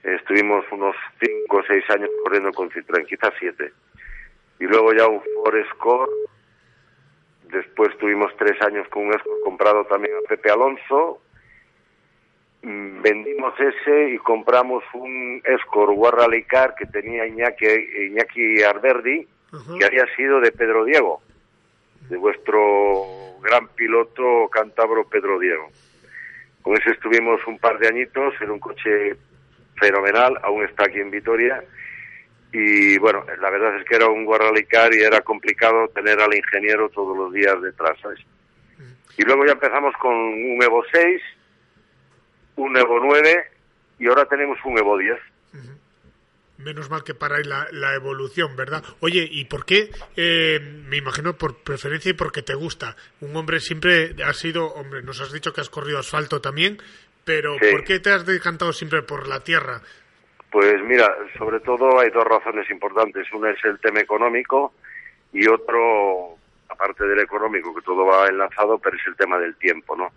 [0.04, 3.72] estuvimos unos 5 o 6 años corriendo con Citroën, quizás 7.
[4.58, 6.10] Y luego ya un Ford Escort,
[7.50, 11.20] después tuvimos 3 años con un Escort comprado también a Pepe Alonso,
[12.62, 17.66] mm, vendimos ese y compramos un Escort War Rally Car que tenía Iñaki,
[18.08, 19.28] Iñaki Arderdi,
[19.78, 21.22] que había sido de Pedro Diego,
[22.10, 25.68] de vuestro gran piloto cántabro Pedro Diego.
[26.62, 29.16] Con ese estuvimos un par de añitos, era un coche
[29.76, 31.62] fenomenal, aún está aquí en Vitoria.
[32.52, 36.88] Y bueno, la verdad es que era un Guarralicar y era complicado tener al ingeniero
[36.88, 38.20] todos los días detrás, ¿sabes?
[39.18, 41.22] Y luego ya empezamos con un Evo 6,
[42.56, 43.50] un Evo 9
[43.98, 45.18] y ahora tenemos un Evo 10
[46.58, 48.82] menos mal que para la, la evolución, ¿verdad?
[49.00, 49.90] Oye, ¿y por qué?
[50.16, 52.96] Eh, me imagino por preferencia y porque te gusta.
[53.20, 56.78] Un hombre siempre ha sido, hombre, nos has dicho que has corrido asfalto también,
[57.24, 59.82] pero ¿por qué te has decantado siempre por la tierra?
[60.50, 63.30] Pues mira, sobre todo hay dos razones importantes.
[63.32, 64.72] Una es el tema económico
[65.32, 66.36] y otro,
[66.68, 70.10] aparte del económico, que todo va enlazado, pero es el tema del tiempo, ¿no?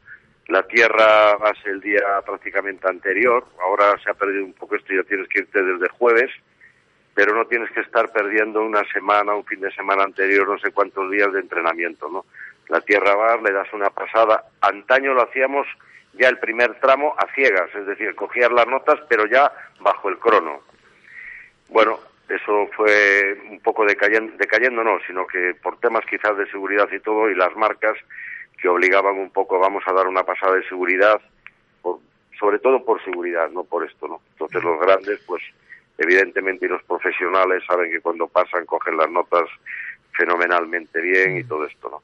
[0.48, 5.04] La tierra ser el día prácticamente anterior, ahora se ha perdido un poco esto, ya
[5.04, 6.32] tienes que irte desde jueves,
[7.14, 10.72] pero no tienes que estar perdiendo una semana, un fin de semana anterior, no sé
[10.72, 12.26] cuántos días de entrenamiento, ¿no?
[12.68, 14.46] La tierra va, le das una pasada.
[14.62, 15.68] Antaño lo hacíamos
[16.20, 20.20] ya el primer tramo a ciegas, es decir, cogías las notas, pero ya bajo el
[20.20, 20.62] crono.
[21.70, 26.90] Bueno, eso fue un poco decayendo, decayendo no, sino que por temas quizás de seguridad
[26.92, 27.98] y todo, y las marcas
[28.62, 31.22] que obligaban un poco, vamos a dar una pasada de seguridad,
[32.38, 34.22] sobre todo por seguridad, no por esto, ¿no?
[34.32, 35.42] Entonces los grandes, pues
[35.98, 39.50] evidentemente y los profesionales saben que cuando pasan cogen las notas
[40.12, 42.02] fenomenalmente bien y todo esto, ¿no?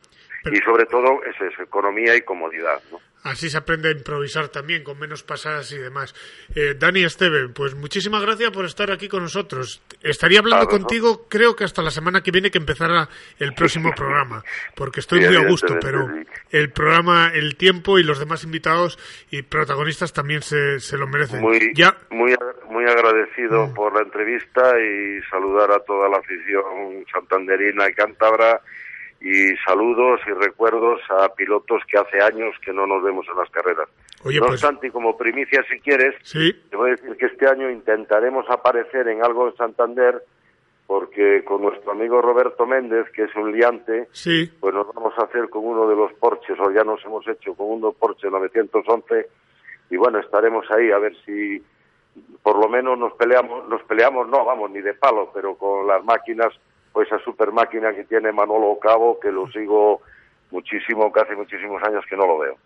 [0.51, 2.99] Y sobre todo es eso, economía y comodidad, ¿no?
[3.25, 6.13] Así se aprende a improvisar también, con menos pasadas y demás.
[6.55, 9.81] Eh, Dani Esteve, pues muchísimas gracias por estar aquí con nosotros.
[10.03, 14.43] Estaría hablando contigo, creo que hasta la semana que viene que empezará el próximo programa,
[14.75, 16.07] porque estoy muy a gusto, pero
[16.51, 18.99] el programa, el tiempo y los demás invitados
[19.31, 21.41] y protagonistas también se, se lo merecen.
[21.41, 21.97] Muy, ya...
[22.11, 22.35] muy,
[22.69, 23.73] muy agradecido mm.
[23.73, 28.61] por la entrevista y saludar a toda la afición santanderina y cántabra
[29.25, 33.49] y saludos y recuerdos a pilotos que hace años que no nos vemos en las
[33.49, 33.89] carreras.
[34.23, 34.63] Oye, no pues...
[34.63, 39.23] obstante, como primicia, si quieres, te voy a decir que este año intentaremos aparecer en
[39.23, 40.21] algo en Santander,
[40.85, 44.47] porque con nuestro amigo Roberto Méndez, que es un liante, sí.
[44.59, 47.55] pues nos vamos a hacer con uno de los Porches, o ya nos hemos hecho
[47.55, 49.27] con uno Porsche 911,
[49.89, 51.63] y bueno, estaremos ahí a ver si
[52.43, 56.03] por lo menos nos peleamos, nos peleamos, no, vamos, ni de palo, pero con las
[56.03, 56.53] máquinas
[56.95, 60.01] pues esa super máquina que tiene Manolo Cabo, que lo sigo
[60.49, 62.57] muchísimo, que hace muchísimos años que no lo veo.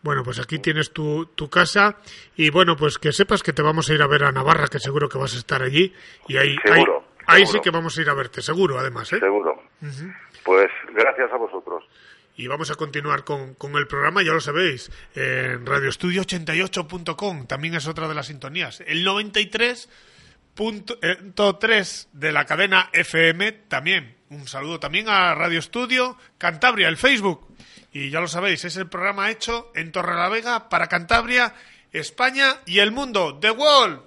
[0.00, 1.96] Bueno, pues aquí tienes tu, tu casa
[2.36, 4.78] y bueno, pues que sepas que te vamos a ir a ver a Navarra, que
[4.78, 5.92] seguro que vas a estar allí
[6.26, 9.12] y ahí, seguro, ahí, sí que vamos a ir a verte, seguro además.
[9.12, 9.18] ¿eh?
[9.20, 9.62] Seguro.
[10.42, 11.84] Pues gracias a vosotros.
[12.34, 17.86] Y vamos a continuar con, con el programa, ya lo sabéis, en radioestudio88.com, también es
[17.86, 18.80] otra de las sintonías.
[18.86, 20.15] El 93
[20.56, 21.16] punto, eh,
[21.60, 24.16] tres de la cadena FM también.
[24.30, 27.54] Un saludo también a Radio Estudio Cantabria, el Facebook.
[27.92, 31.54] Y ya lo sabéis, es el programa hecho en Torre la Vega para Cantabria,
[31.92, 33.38] España y el mundo.
[33.38, 34.02] The Wall.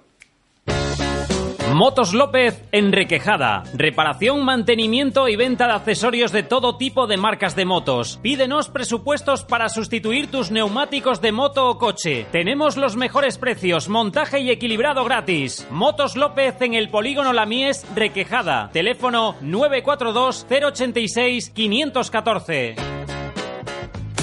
[1.80, 3.62] Motos López en Requejada.
[3.72, 8.18] Reparación, mantenimiento y venta de accesorios de todo tipo de marcas de motos.
[8.22, 12.26] Pídenos presupuestos para sustituir tus neumáticos de moto o coche.
[12.32, 15.66] Tenemos los mejores precios, montaje y equilibrado gratis.
[15.70, 18.68] Motos López en el polígono Lamies, Requejada.
[18.74, 22.76] Teléfono 942 086 514.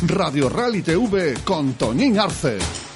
[0.05, 2.86] Radio Rally TV con Tonín Arce.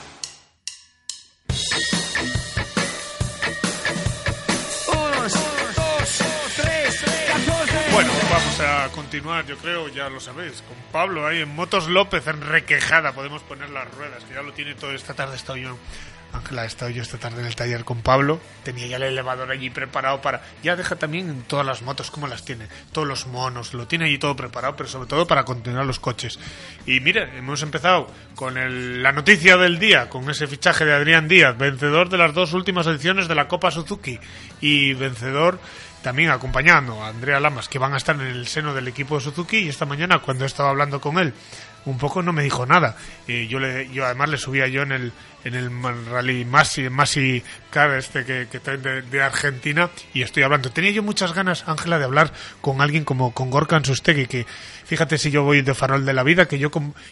[9.12, 13.42] Continuar, yo creo, ya lo sabéis, con Pablo ahí en Motos López, en Requejada, podemos
[13.42, 14.94] poner las ruedas, que ya lo tiene todo.
[14.94, 15.78] Esta tarde estoy yo
[16.34, 18.40] Ángela, he estado yo esta tarde en el taller con Pablo.
[18.64, 20.42] Tenía ya el elevador allí preparado para.
[20.64, 22.68] Ya deja también todas las motos como las tiene.
[22.92, 26.40] Todos los monos, lo tiene allí todo preparado, pero sobre todo para continuar los coches.
[26.86, 31.58] Y mire, hemos empezado con la noticia del día, con ese fichaje de Adrián Díaz,
[31.58, 34.20] vencedor de las dos últimas ediciones de la Copa Suzuki
[34.62, 35.60] y vencedor
[36.02, 39.22] también acompañando a Andrea Lamas, que van a estar en el seno del equipo de
[39.22, 39.58] Suzuki.
[39.58, 41.34] Y esta mañana, cuando estaba hablando con él,
[41.86, 42.96] un poco no me dijo nada.
[43.28, 45.12] Yo, le, yo además le subía yo en el,
[45.44, 45.72] en el
[46.08, 50.72] rally Masi, Masi Car este que, que traen de, Argentina y estoy hablando.
[50.72, 54.46] Tenía yo muchas ganas, Ángela, de hablar con alguien como con Gorka Sustegui, que
[54.86, 56.70] fíjate si yo voy de farol de la vida, que yo,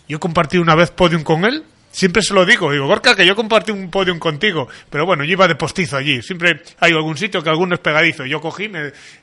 [0.07, 3.35] yo compartí una vez podium con él Siempre se lo digo, digo, Gorka, que yo
[3.35, 6.21] compartí un podium contigo, pero bueno, yo iba de postizo allí.
[6.21, 8.25] Siempre hay algún sitio que alguno es pegadizo.
[8.25, 8.69] Yo cogí,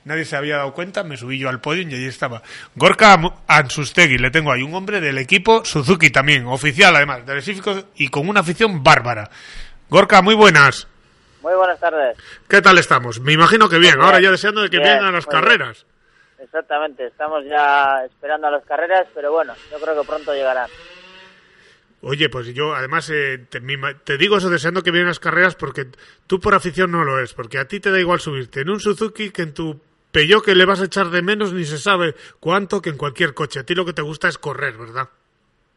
[0.04, 2.42] nadie se había dado cuenta, me subí yo al podium y allí estaba.
[2.74, 7.42] Gorka Ansustegui, le tengo ahí un hombre del equipo Suzuki también, oficial además, del
[7.96, 9.30] y con una afición bárbara.
[9.88, 10.88] Gorka, muy buenas.
[11.42, 12.18] Muy buenas tardes.
[12.48, 13.20] ¿Qué tal estamos?
[13.20, 15.86] Me imagino que bien, ahora ya deseando de que vengan las carreras.
[16.38, 20.68] Exactamente, estamos ya esperando a las carreras, pero bueno, yo creo que pronto llegarán.
[22.08, 25.86] Oye, pues yo además eh, te, digo eso deseando que vienen las carreras porque
[26.28, 28.78] tú por afición no lo es, porque a ti te da igual subirte en un
[28.78, 29.80] Suzuki que en tu
[30.12, 33.34] Peugeot que le vas a echar de menos ni se sabe cuánto que en cualquier
[33.34, 33.58] coche.
[33.58, 35.08] A ti lo que te gusta es correr, ¿verdad?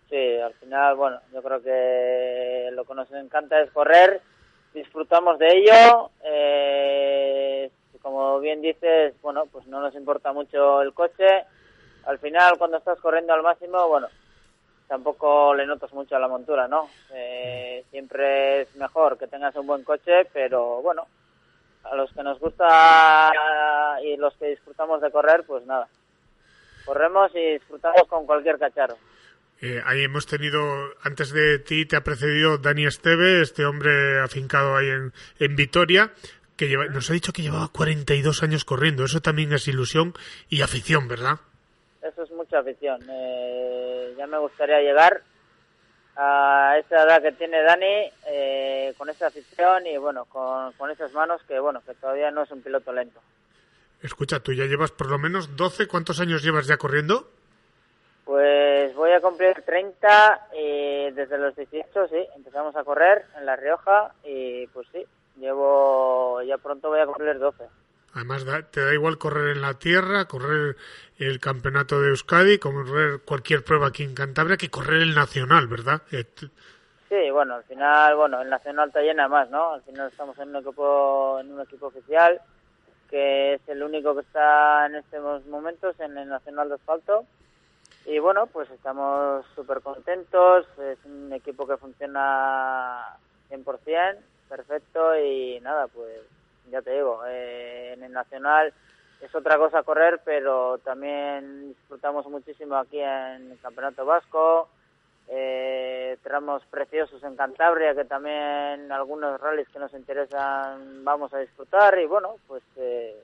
[0.08, 4.22] Sí, al final, bueno, yo creo que lo que nos encanta es correr,
[4.72, 6.12] disfrutamos de ello.
[6.24, 7.72] Eh,
[8.04, 11.44] como bien dices, bueno, pues no nos importa mucho el coche.
[12.06, 14.10] Al final, cuando estás corriendo al máximo, bueno,
[14.90, 16.90] tampoco le notas mucho a la montura, ¿no?
[17.14, 21.08] Eh, siempre es mejor que tengas un buen coche, pero bueno,
[21.84, 23.32] a los que nos gusta
[24.04, 25.88] y los que disfrutamos de correr, pues nada,
[26.86, 28.98] corremos y disfrutamos con cualquier cacharro.
[29.62, 30.60] Eh, ahí hemos tenido,
[31.04, 36.14] antes de ti te ha precedido Dani Esteve, este hombre afincado ahí en, en Vitoria,
[36.56, 39.06] que nos ha dicho que llevaba 42 años corriendo.
[39.06, 40.14] Eso también es ilusión
[40.50, 41.40] y afición, ¿verdad?
[42.02, 43.02] Eso es mucha afición.
[43.10, 45.22] Eh, ya me gustaría llegar
[46.16, 51.14] a esa edad que tiene Dani eh, con esa afición y bueno, con, con esas
[51.14, 53.22] manos que bueno, que todavía no es un piloto lento.
[54.02, 57.30] Escucha, tú ya llevas por lo menos 12, ¿cuántos años llevas ya corriendo?
[58.24, 63.56] Pues voy a cumplir 30 y desde los 18, sí, empezamos a correr en La
[63.56, 65.04] Rioja y pues sí,
[65.38, 67.64] llevo, ya pronto voy a cumplir 12.
[68.14, 70.76] Además, te da igual correr en la tierra, correr
[71.18, 76.02] el campeonato de Euskadi, correr cualquier prueba aquí en Cantabria, que correr el nacional, ¿verdad?
[76.12, 76.26] Eh,
[77.10, 79.74] sí, bueno, al final, bueno, el nacional está llena más, ¿no?
[79.74, 82.42] Al final estamos en un equipo, en un equipo oficial,
[83.10, 87.26] que es el único que está en estos momentos en el nacional de asfalto.
[88.06, 93.18] Y bueno, pues estamos súper contentos, es un equipo que funciona
[93.50, 96.22] 100%, perfecto y nada, pues
[96.70, 98.74] ya te digo, eh, en el Nacional
[99.22, 104.70] es otra cosa correr, pero también disfrutamos muchísimo aquí en el Campeonato Vasco,
[105.28, 112.00] eh, tramos preciosos en Cantabria, que también algunos rallies que nos interesan vamos a disfrutar
[112.00, 113.16] y bueno, pues eh,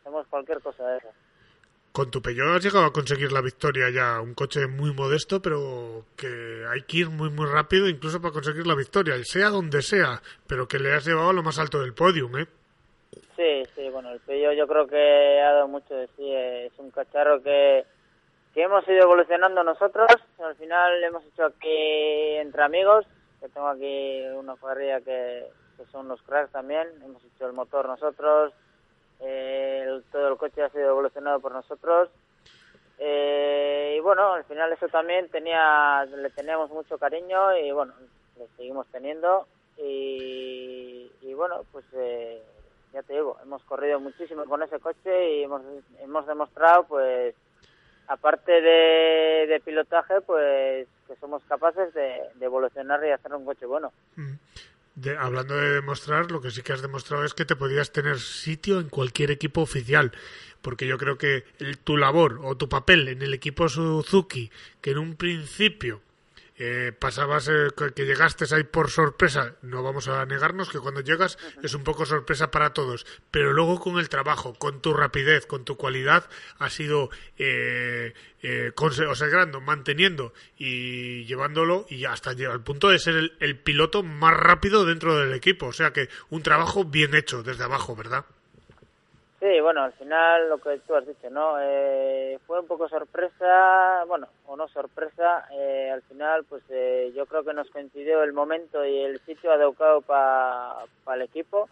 [0.00, 1.08] hacemos cualquier cosa de eso.
[1.96, 6.04] Con tu Peugeot has llegado a conseguir la victoria ya, un coche muy modesto, pero
[6.14, 10.20] que hay que ir muy muy rápido incluso para conseguir la victoria, sea donde sea,
[10.46, 12.46] pero que le has llevado a lo más alto del podium, ¿eh?
[13.34, 16.90] Sí, sí, bueno, el Peugeot yo creo que ha dado mucho de sí, es un
[16.90, 17.86] cacharro que,
[18.52, 20.06] que hemos ido evolucionando nosotros,
[20.38, 23.06] al final hemos hecho aquí entre amigos,
[23.40, 25.46] que tengo aquí una cuadrilla que,
[25.78, 28.52] que son unos cracks también, hemos hecho el motor nosotros,
[29.18, 32.10] todo el coche ha sido evolucionado por nosotros.
[32.98, 37.92] Eh, y bueno, al final eso también tenía, le teníamos mucho cariño y bueno,
[38.38, 39.46] le seguimos teniendo.
[39.78, 42.42] Y, y bueno, pues eh,
[42.92, 45.60] ya te digo, hemos corrido muchísimo con ese coche y hemos,
[46.00, 47.34] hemos demostrado, pues,
[48.08, 53.92] aparte de, pilotaje, pues que somos capaces de, evolucionar y hacer un coche bueno.
[54.96, 58.18] Mm hablando de demostrar, lo que sí que has demostrado es que te podías tener
[58.18, 60.12] sitio en cualquier equipo oficial,
[60.62, 61.44] porque yo creo que
[61.84, 66.00] tu labor o tu papel en el equipo Suzuki, que en un principio
[66.58, 71.36] eh, pasabas eh, que llegaste ahí por sorpresa, no vamos a negarnos que cuando llegas
[71.62, 75.64] es un poco sorpresa para todos, pero luego con el trabajo, con tu rapidez, con
[75.64, 76.28] tu cualidad,
[76.58, 83.36] ha sido eh, eh consagrando, manteniendo y llevándolo y hasta al punto de ser el,
[83.40, 87.64] el piloto más rápido dentro del equipo, o sea que un trabajo bien hecho desde
[87.64, 88.24] abajo, ¿verdad?
[89.38, 91.60] Sí, bueno, al final lo que tú has dicho, ¿no?
[91.60, 97.26] Eh, fue un poco sorpresa, bueno, o no sorpresa, eh, al final pues eh, yo
[97.26, 101.68] creo que nos coincidió el momento y el sitio adecuado para el equipo,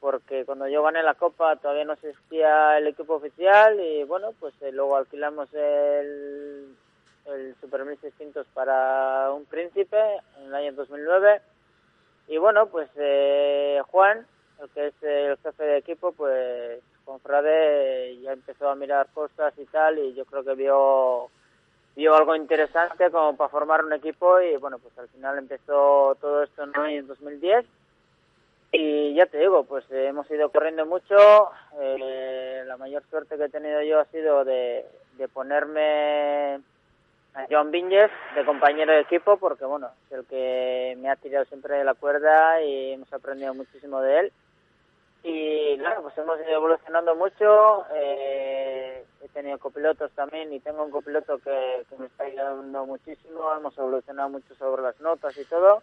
[0.00, 4.52] porque cuando yo gané la Copa todavía no existía el equipo oficial y bueno, pues
[4.70, 6.76] luego alquilamos el,
[7.24, 9.98] el Super 1600 para un príncipe
[10.40, 11.40] en el año 2009
[12.28, 12.90] y bueno, pues
[13.86, 14.26] Juan,
[14.60, 19.54] el que es el jefe de equipo, pues con Frade ya empezó a mirar cosas
[19.56, 21.30] y tal y yo creo que vio
[21.96, 26.42] vio algo interesante como para formar un equipo y bueno pues al final empezó todo
[26.42, 27.64] esto en 2010
[28.72, 31.16] y ya te digo pues hemos ido corriendo mucho.
[31.80, 34.84] Eh, la mayor suerte que he tenido yo ha sido de,
[35.16, 36.60] de ponerme
[37.32, 41.46] a John Viñez de compañero de equipo porque bueno es el que me ha tirado
[41.46, 44.32] siempre de la cuerda y hemos aprendido muchísimo de él
[45.22, 47.84] y nada, pues hemos ido evolucionando mucho.
[47.94, 53.52] Eh, he tenido copilotos también y tengo un copiloto que, me está ayudando muchísimo.
[53.54, 55.82] Hemos evolucionado mucho sobre las notas y todo.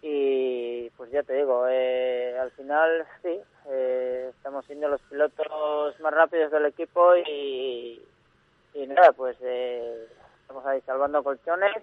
[0.00, 6.12] Y pues ya te digo, eh, al final sí, eh, estamos siendo los pilotos más
[6.12, 8.02] rápidos del equipo y,
[8.74, 11.76] y nada, pues estamos ahí salvando colchones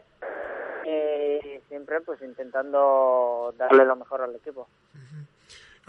[0.86, 4.68] y siempre pues intentando darle lo mejor al equipo.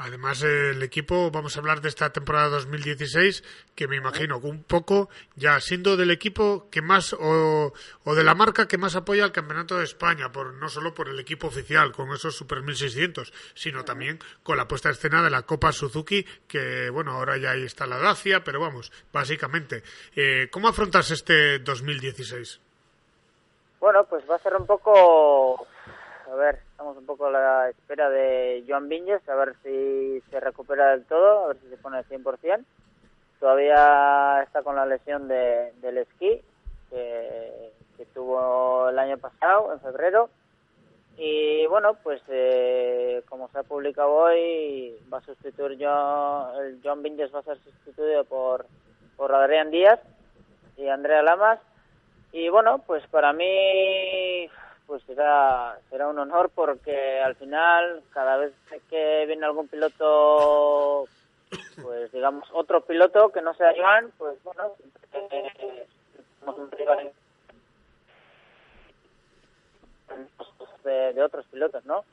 [0.03, 3.45] Además, el equipo, vamos a hablar de esta temporada 2016,
[3.75, 7.75] que me imagino un poco ya siendo del equipo que más, o,
[8.07, 11.21] de la marca que más apoya al Campeonato de España, por, no solo por el
[11.21, 15.43] equipo oficial, con esos Super 1600, sino también con la puesta a escena de la
[15.43, 19.83] Copa Suzuki, que bueno, ahora ya ahí está la Dacia, pero vamos, básicamente.
[20.17, 22.59] Eh, ¿Cómo afrontas este 2016?
[23.81, 25.67] Bueno, pues va a ser un poco
[26.31, 30.39] a ver, estamos un poco a la espera de Joan Viñes, a ver si se
[30.39, 32.65] recupera del todo, a ver si se pone al 100%.
[33.41, 36.41] Todavía está con la lesión de, del esquí
[36.91, 37.73] que,
[38.15, 40.31] tuvo el año pasado, en febrero.
[41.17, 47.03] Y bueno, pues eh, como se ha publicado hoy, va a sustituir John, el John
[47.03, 48.67] Vinges va a ser sustituido por,
[49.17, 50.01] por Adrián Díaz
[50.77, 51.61] y Andrea Lamas.
[52.33, 54.49] Y bueno, pues para mí
[54.91, 58.53] pues será, será un honor porque al final cada vez
[58.89, 61.07] que viene algún piloto,
[61.81, 64.73] pues digamos otro piloto que no sea Joan, pues bueno,
[65.13, 65.87] eh,
[66.45, 67.13] un rival
[70.83, 72.05] de, de, otros pilotos, ¿no?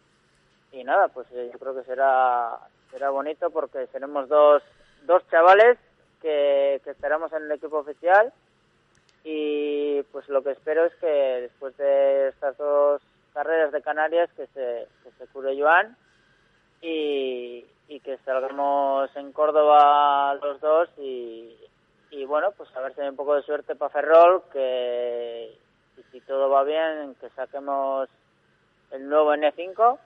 [0.72, 2.60] Y nada, pues eh, yo creo que será
[2.92, 4.62] será bonito porque seremos dos,
[5.08, 5.80] dos chavales
[6.22, 8.32] que, que estaremos en el equipo oficial
[9.30, 13.02] y pues lo que espero es que después de estas dos
[13.34, 15.98] carreras de Canarias que se, que se cure Joan
[16.82, 21.58] y, y que salgamos en Córdoba los dos y,
[22.10, 25.52] y bueno, pues a ver si hay un poco de suerte para Ferrol, que
[25.98, 28.08] y si todo va bien, que saquemos
[28.92, 29.98] el nuevo N5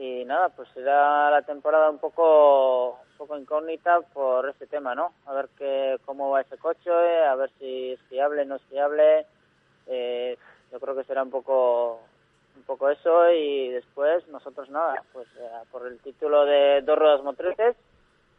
[0.00, 5.12] y nada, pues será la temporada un poco un poco incógnita por este tema, ¿no?
[5.26, 9.26] A ver qué cómo va ese coche, a ver si es fiable, no es fiable.
[9.86, 10.38] Eh,
[10.72, 12.00] yo creo que será un poco
[12.56, 17.22] un poco eso y después nosotros nada, pues eh, por el título de dos ruedas
[17.22, 17.76] motrices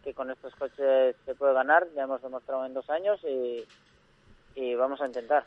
[0.04, 3.64] que con estos coches se puede ganar, ya hemos demostrado en dos años y,
[4.56, 5.46] y vamos a intentar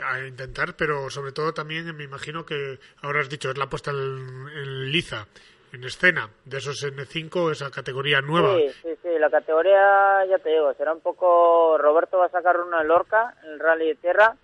[0.00, 3.90] a intentar, pero sobre todo también me imagino que ahora has dicho es la puesta
[3.90, 5.26] en, liza,
[5.72, 8.56] en escena de esos N5, esa categoría nueva.
[8.56, 11.78] Sí, sí, sí, la categoría, ya te digo, será un poco.
[11.78, 14.36] Roberto va a sacar uno en Lorca, el Rally de Tierra,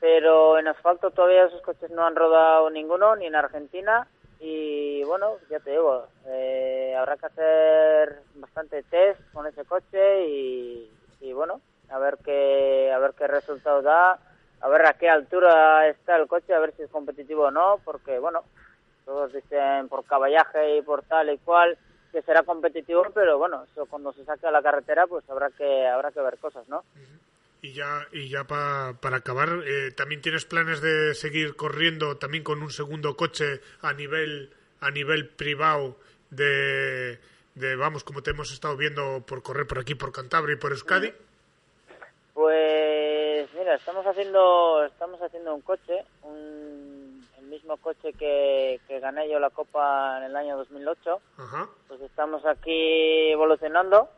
[0.00, 4.08] pero en asfalto todavía esos coches no han rodado ninguno, ni en Argentina.
[4.40, 10.90] Y bueno, ya te digo, eh, habrá que hacer bastante test con ese coche y,
[11.20, 14.18] y bueno, a ver qué, a ver qué resultado da
[14.62, 17.80] a ver a qué altura está el coche, a ver si es competitivo o no,
[17.84, 18.44] porque bueno,
[19.04, 21.78] todos dicen por caballaje y por tal y cual
[22.12, 25.86] que será competitivo, pero bueno, eso cuando se saque a la carretera pues habrá que
[25.86, 26.84] habrá que ver cosas, ¿no?
[27.62, 32.62] Y ya y ya para acabar, eh, también tienes planes de seguir corriendo también con
[32.62, 35.96] un segundo coche a nivel a nivel privado
[36.30, 37.18] de,
[37.54, 40.72] de vamos como te hemos estado viendo por correr por aquí por Cantabria y por
[40.72, 41.12] Euskadi.
[42.34, 46.99] Pues mira, estamos haciendo estamos haciendo un coche, un,
[47.50, 51.20] mismo coche que, que gané yo la Copa en el año 2008.
[51.88, 54.08] Pues estamos aquí evolucionando.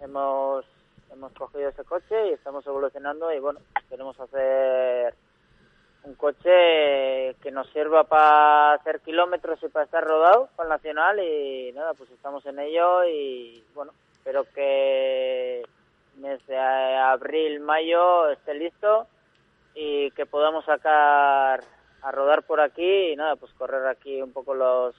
[0.00, 0.64] Hemos
[1.12, 5.14] hemos cogido ese coche y estamos evolucionando y bueno, queremos hacer
[6.04, 11.18] un coche que nos sirva para hacer kilómetros y para estar rodado con el Nacional
[11.20, 15.62] y nada, pues estamos en ello y bueno, espero que
[16.14, 19.06] desde abril, mayo esté listo
[19.74, 21.62] y que podamos sacar
[22.02, 24.94] a rodar por aquí y nada, pues correr aquí un poco los,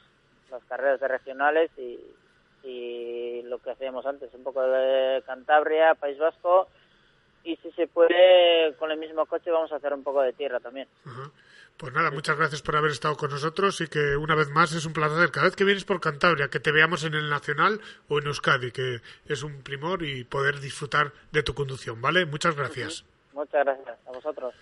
[0.51, 1.99] las carreras de regionales y,
[2.63, 6.67] y lo que hacíamos antes, un poco de Cantabria, País Vasco
[7.43, 10.59] y si se puede con el mismo coche vamos a hacer un poco de tierra
[10.59, 10.87] también.
[11.77, 14.85] Pues nada, muchas gracias por haber estado con nosotros y que una vez más es
[14.85, 17.79] un placer cada vez que vienes por Cantabria que te veamos en el Nacional
[18.09, 22.25] o en Euskadi, que es un primor y poder disfrutar de tu conducción, ¿vale?
[22.25, 23.05] Muchas gracias.
[23.31, 24.53] Muchas gracias a vosotros.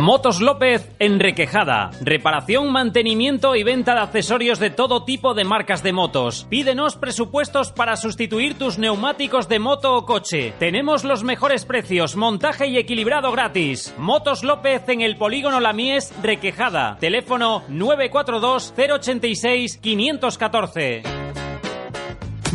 [0.00, 1.90] Motos López en Requejada.
[2.00, 6.46] Reparación, mantenimiento y venta de accesorios de todo tipo de marcas de motos.
[6.48, 10.54] Pídenos presupuestos para sustituir tus neumáticos de moto o coche.
[10.58, 13.92] Tenemos los mejores precios, montaje y equilibrado gratis.
[13.98, 16.96] Motos López en el polígono Lamies Requejada.
[17.00, 21.02] Teléfono 942 086 514.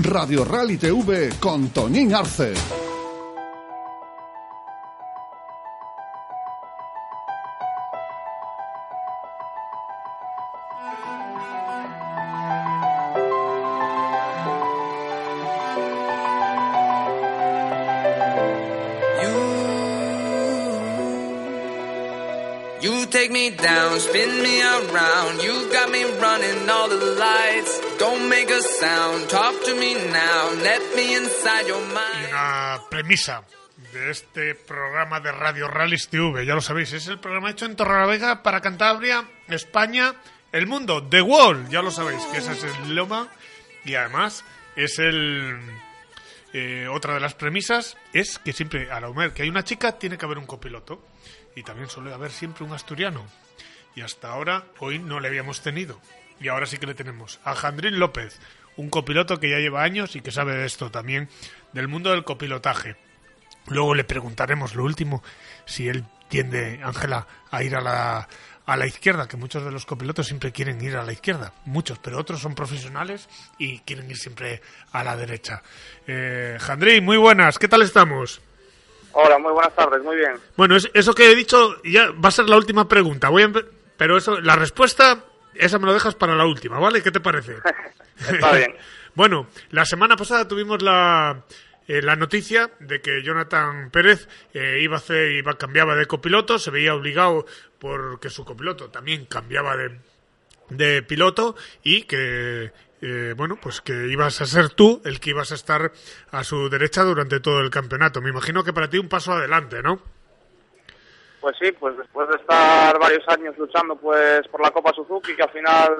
[0.01, 2.53] Radio Rally TV con Tonín Arce.
[23.57, 25.41] Down, spin me around.
[25.41, 27.81] You got me running all the lights.
[27.99, 30.51] Don't make a sound, talk to me now.
[30.61, 32.29] Let me inside your mind.
[32.29, 33.43] una premisa
[33.91, 37.75] de este programa de Radio Rallys TV, ya lo sabéis, es el programa hecho en
[37.75, 40.15] Torrelavega para Cantabria, España,
[40.51, 43.29] el mundo, The World, ya lo sabéis, que ese es el lema
[43.85, 44.43] y además
[44.75, 45.59] es el
[46.53, 50.17] eh, otra de las premisas es que siempre a la que hay una chica tiene
[50.17, 51.03] que haber un copiloto
[51.55, 53.25] y también suele haber siempre un asturiano
[53.95, 55.99] y hasta ahora hoy no le habíamos tenido.
[56.39, 58.39] Y ahora sí que le tenemos a Jandrín López,
[58.75, 61.29] un copiloto que ya lleva años y que sabe de esto también,
[61.73, 62.95] del mundo del copilotaje.
[63.67, 65.23] Luego le preguntaremos lo último,
[65.65, 68.27] si él tiende, Ángela, a ir a la,
[68.65, 71.99] a la izquierda, que muchos de los copilotos siempre quieren ir a la izquierda, muchos,
[71.99, 75.61] pero otros son profesionales y quieren ir siempre a la derecha.
[76.07, 78.41] Eh, Jandrín, muy buenas, ¿qué tal estamos?
[79.13, 80.33] Hola, muy buenas tardes, muy bien.
[80.57, 83.29] Bueno, eso que he dicho ya va a ser la última pregunta.
[83.29, 83.51] Voy a
[83.97, 87.01] pero eso, la respuesta, esa me lo dejas para la última, ¿vale?
[87.01, 87.57] ¿Qué te parece?
[88.17, 88.75] Está bien.
[89.15, 91.43] bueno, la semana pasada tuvimos la,
[91.87, 96.59] eh, la noticia de que Jonathan Pérez eh, iba a hacer, iba, cambiaba de copiloto,
[96.59, 97.45] se veía obligado
[97.79, 99.99] porque su copiloto también cambiaba de,
[100.69, 102.71] de piloto y que
[103.05, 105.91] eh, bueno, pues que ibas a ser tú el que ibas a estar
[106.31, 108.21] a su derecha durante todo el campeonato.
[108.21, 110.01] Me imagino que para ti un paso adelante, ¿no?
[111.43, 115.43] Pues sí, pues después de estar varios años luchando pues por la Copa Suzuki, que
[115.43, 115.93] al final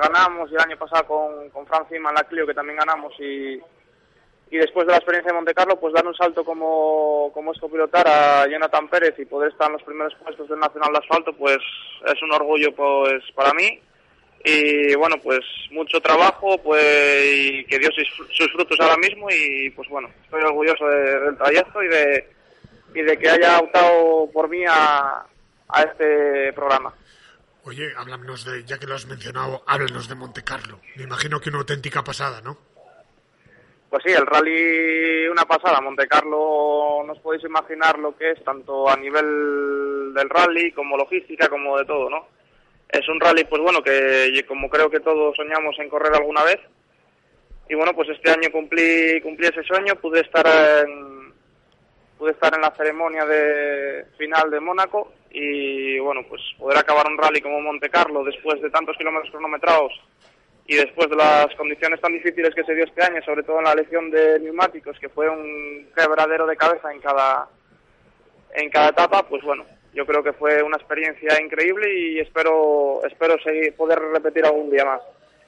[0.00, 3.60] ganamos, y el año pasado con, con Fran en la Clio, que también ganamos, y,
[4.50, 7.60] y después de la experiencia de Monte Carlo, pues dar un salto como, como es
[7.60, 11.34] copilotar a Jonathan Pérez y poder estar en los primeros puestos del Nacional de Asfalto,
[11.34, 11.58] pues
[12.06, 13.82] es un orgullo pues para mí.
[14.46, 15.40] Y bueno, pues
[15.72, 20.86] mucho trabajo, pues y que dio sus, frutos ahora mismo y pues bueno, estoy orgulloso
[20.86, 22.39] del trayecto y de
[22.94, 25.24] y de que haya optado por mí a,
[25.68, 26.94] a este programa.
[27.64, 30.80] Oye, háblanos de, ya que lo has mencionado, háblanos de Monte Carlo.
[30.96, 32.56] Me imagino que una auténtica pasada, ¿no?
[33.90, 35.80] Pues sí, el rally una pasada.
[35.80, 40.96] Monte Carlo, no os podéis imaginar lo que es, tanto a nivel del rally como
[40.96, 42.28] logística, como de todo, ¿no?
[42.88, 46.60] Es un rally, pues bueno, que como creo que todos soñamos en correr alguna vez.
[47.68, 51.09] Y bueno, pues este año cumplí, cumplí ese sueño, pude estar en,
[52.20, 57.16] pude estar en la ceremonia de final de Mónaco y bueno, pues poder acabar un
[57.16, 59.90] rally como Monte Carlo después de tantos kilómetros cronometrados
[60.66, 63.64] y después de las condiciones tan difíciles que se dio este año, sobre todo en
[63.64, 67.48] la elección de neumáticos, que fue un quebradero de cabeza en cada
[68.54, 69.64] en cada etapa, pues bueno,
[69.94, 74.84] yo creo que fue una experiencia increíble y espero espero seguir, poder repetir algún día
[74.84, 75.00] más.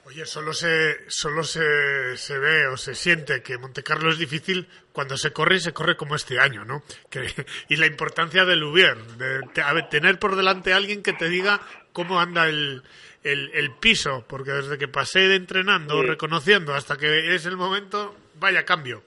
[0.05, 5.15] Oye, solo se, solo se, se ve o se siente que Montecarlo es difícil cuando
[5.15, 6.83] se corre y se corre como este año, ¿no?
[7.09, 7.27] Que,
[7.69, 9.41] y la importancia del Ubier, de,
[9.89, 11.61] tener por delante a alguien que te diga
[11.93, 12.83] cómo anda el,
[13.23, 18.65] el, piso, porque desde que pasé de entrenando, reconociendo, hasta que es el momento, vaya
[18.65, 19.03] cambio.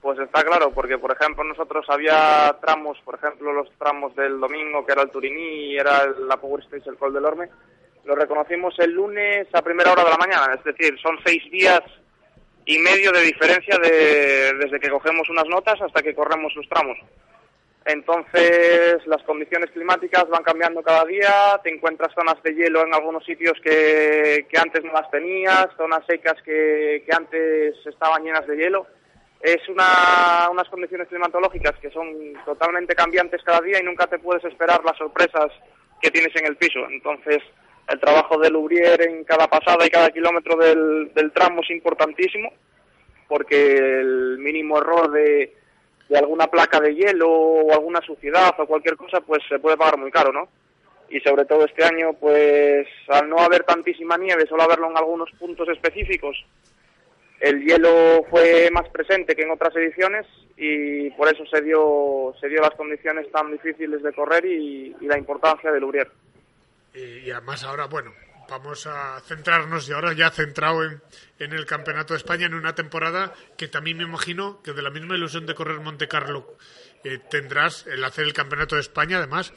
[0.00, 4.84] Pues está claro, porque por ejemplo nosotros había tramos, por ejemplo los tramos del domingo,
[4.84, 7.48] que era el Turiní y era la Power Stage, el Col del Orme,
[8.08, 11.82] lo reconocimos el lunes a primera hora de la mañana, es decir, son seis días
[12.64, 16.96] y medio de diferencia de, desde que cogemos unas notas hasta que corremos los tramos.
[17.84, 23.24] Entonces, las condiciones climáticas van cambiando cada día, te encuentras zonas de hielo en algunos
[23.26, 28.56] sitios que, que antes no las tenías, zonas secas que, que antes estaban llenas de
[28.56, 28.86] hielo.
[29.40, 32.08] Es una, unas condiciones climatológicas que son
[32.46, 35.52] totalmente cambiantes cada día y nunca te puedes esperar las sorpresas
[36.00, 36.80] que tienes en el piso.
[36.90, 37.42] Entonces,
[37.88, 42.52] el trabajo del Ubrier en cada pasada y cada kilómetro del, tramo es importantísimo
[43.26, 45.54] porque el mínimo error de
[46.08, 49.98] de alguna placa de hielo o alguna suciedad o cualquier cosa, pues se puede pagar
[49.98, 50.48] muy caro, ¿no?
[51.10, 55.30] Y sobre todo este año, pues al no haber tantísima nieve, solo haberlo en algunos
[55.38, 56.36] puntos específicos,
[57.40, 60.26] el hielo fue más presente que en otras ediciones
[60.56, 65.16] y por eso se dio, se dio las condiciones tan difíciles de correr y, la
[65.16, 66.10] importancia del Ubrier.
[67.24, 68.12] Y además ahora, bueno,
[68.48, 71.02] vamos a centrarnos y ahora ya centrado en,
[71.38, 74.90] en, el Campeonato de España en una temporada que también me imagino que de la
[74.90, 76.56] misma ilusión de correr Monte Carlo
[77.04, 79.52] eh, tendrás el hacer el Campeonato de España además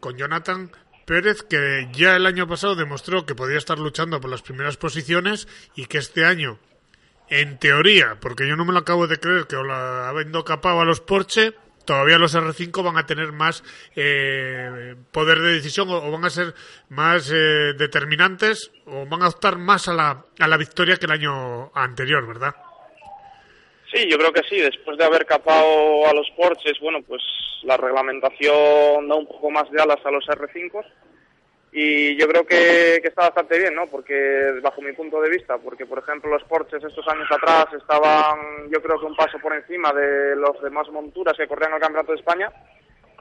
[0.00, 0.72] con Jonathan
[1.06, 5.46] Pérez que ya el año pasado demostró que podía estar luchando por las primeras posiciones
[5.76, 6.58] y que este año
[7.28, 11.00] en teoría, porque yo no me lo acabo de creer que habiendo capado a los
[11.00, 11.54] Porsche
[11.84, 13.62] todavía los R5 van a tener más
[13.96, 16.54] eh, poder de decisión o, van a ser
[16.88, 21.12] más eh, determinantes o van a optar más a la, a la victoria que el
[21.12, 22.54] año anterior, ¿verdad?
[23.92, 24.60] Sí, yo creo que sí.
[24.60, 27.22] Después de haber capado a los Porsches, bueno, pues
[27.62, 30.84] la reglamentación da un poco más de alas a los R5
[31.76, 33.88] y yo creo que, está bastante bien, ¿no?
[33.88, 38.70] Porque bajo mi punto de vista, porque por ejemplo los Porsches estos años atrás estaban,
[38.70, 42.12] yo creo que un paso por encima de los demás monturas que corrían el Campeonato
[42.12, 42.48] de España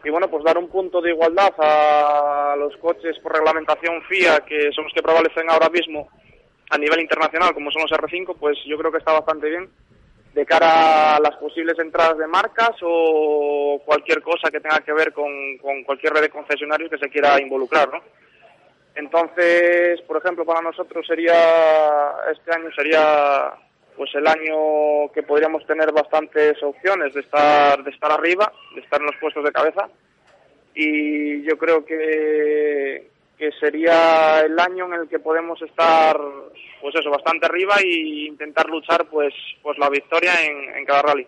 [0.03, 4.71] y bueno, pues dar un punto de igualdad a los coches por reglamentación FIA que
[4.71, 6.09] son los que prevalecen ahora mismo
[6.69, 9.67] a nivel internacional, como son los R5, pues yo creo que está bastante bien
[10.35, 15.11] de cara a las posibles entradas de marcas o cualquier cosa que tenga que ver
[15.11, 17.99] con, con cualquier red de concesionarios que se quiera involucrar, ¿no?
[18.95, 21.33] Entonces, por ejemplo, para nosotros sería,
[22.31, 23.53] este año sería
[23.95, 28.99] pues el año que podríamos tener bastantes opciones de estar, de estar arriba, de estar
[28.99, 29.87] en los puestos de cabeza.
[30.75, 36.17] Y yo creo que, que sería el año en el que podemos estar,
[36.81, 41.27] pues eso, bastante arriba e intentar luchar, pues, pues la victoria en, en cada rally.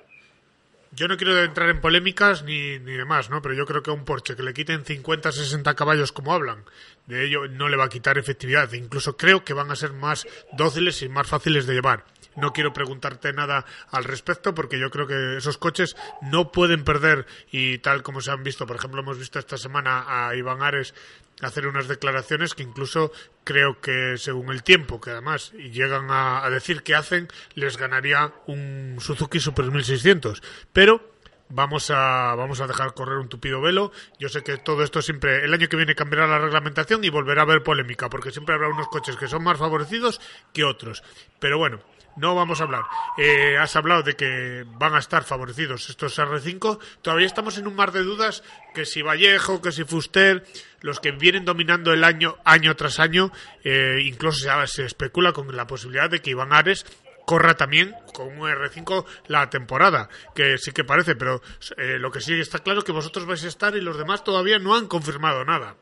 [0.95, 3.41] Yo no quiero entrar en polémicas ni, ni demás, ¿no?
[3.41, 6.63] Pero yo creo que a un Porsche que le quiten 50, 60 caballos como hablan,
[7.05, 8.71] de ello no le va a quitar efectividad.
[8.71, 12.05] Incluso creo que van a ser más dóciles y más fáciles de llevar.
[12.37, 17.25] No quiero preguntarte nada al respecto porque yo creo que esos coches no pueden perder
[17.51, 20.93] y tal como se han visto, por ejemplo, hemos visto esta semana a Iván Ares
[21.41, 23.11] hacer unas declaraciones que incluso
[23.43, 28.97] creo que según el tiempo que además llegan a, decir que hacen les ganaría un
[28.99, 31.13] Suzuki Super 1600 pero
[31.49, 33.91] vamos a vamos a dejar correr un tupido velo.
[34.19, 37.41] Yo sé que todo esto siempre el año que viene cambiará la reglamentación y volverá
[37.41, 40.21] a haber polémica porque siempre habrá unos coches que son más favorecidos
[40.53, 41.03] que otros.
[41.39, 42.83] Pero bueno no vamos a hablar.
[43.17, 46.79] Eh, has hablado de que van a estar favorecidos estos R5.
[47.01, 48.43] Todavía estamos en un mar de dudas
[48.73, 50.43] que si Vallejo, que si Fuster,
[50.81, 53.31] los que vienen dominando el año año tras año,
[53.63, 56.85] eh, incluso se, se, especula con la posibilidad de que Iván Ares
[57.25, 61.41] corra también con un R5 la temporada, que sí que parece, pero
[61.77, 64.23] eh, lo que sí está claro es que vosotros vais a estar y los demás
[64.23, 65.75] todavía no han confirmado nada.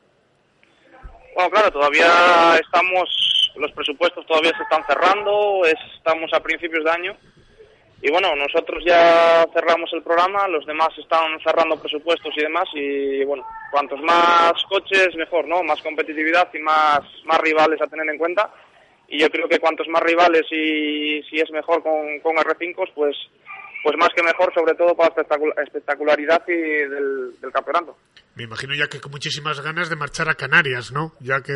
[1.34, 7.16] Bueno, claro, todavía estamos los presupuestos todavía se están cerrando, estamos a principios de año
[8.02, 13.24] y bueno, nosotros ya cerramos el programa, los demás están cerrando presupuestos y demás y
[13.24, 15.62] bueno, cuantos más coches mejor, ¿no?
[15.62, 18.52] Más competitividad y más, más rivales a tener en cuenta
[19.08, 23.16] y yo creo que cuantos más rivales y si es mejor con, con R5 pues
[23.82, 27.98] pues más que mejor, sobre todo para la espectacularidad y del, del campeonato.
[28.34, 31.12] Me imagino ya que con muchísimas ganas de marchar a Canarias, ¿no?
[31.20, 31.52] Ya que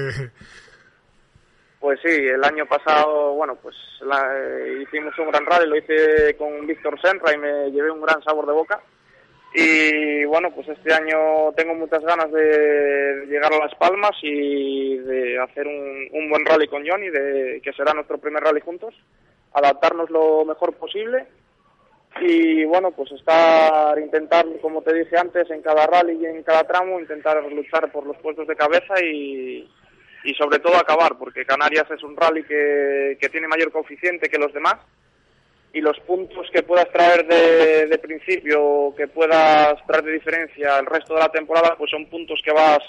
[1.80, 6.66] pues sí, el año pasado, bueno, pues eh, hicimos un gran rally, lo hice con
[6.66, 8.80] Víctor Senra y me llevé un gran sabor de boca.
[9.54, 15.38] Y bueno, pues este año tengo muchas ganas de llegar a Las Palmas y de
[15.38, 18.94] hacer un, un buen rally con Johnny, de, que será nuestro primer rally juntos,
[19.54, 21.26] adaptarnos lo mejor posible
[22.20, 26.64] y bueno, pues estar, intentar, como te dije antes, en cada rally y en cada
[26.64, 29.68] tramo, intentar luchar por los puestos de cabeza y,
[30.24, 34.38] y sobre todo acabar, porque Canarias es un rally que, que tiene mayor coeficiente que
[34.38, 34.76] los demás
[35.72, 40.86] y los puntos que puedas traer de, de, principio, que puedas traer de diferencia el
[40.86, 42.80] resto de la temporada, pues son puntos que vas,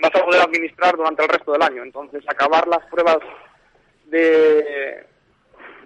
[0.00, 1.82] vas a poder administrar durante el resto del año.
[1.82, 3.18] Entonces, acabar las pruebas
[4.06, 5.06] de,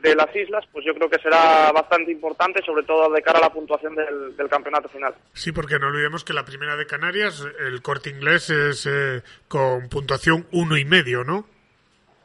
[0.02, 3.42] de las islas, pues yo creo que será bastante importante, sobre todo de cara a
[3.42, 5.14] la puntuación del, campeonato final.
[5.32, 9.88] Sí, porque no olvidemos que la primera de Canarias, el corte inglés es eh, con
[9.88, 11.46] puntuación uno y medio, ¿no?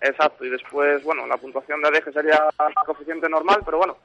[0.02, 2.50] Exacto, y después, bueno, la puntuación de ADG sería
[2.86, 3.98] coeficiente normal, pero bueno,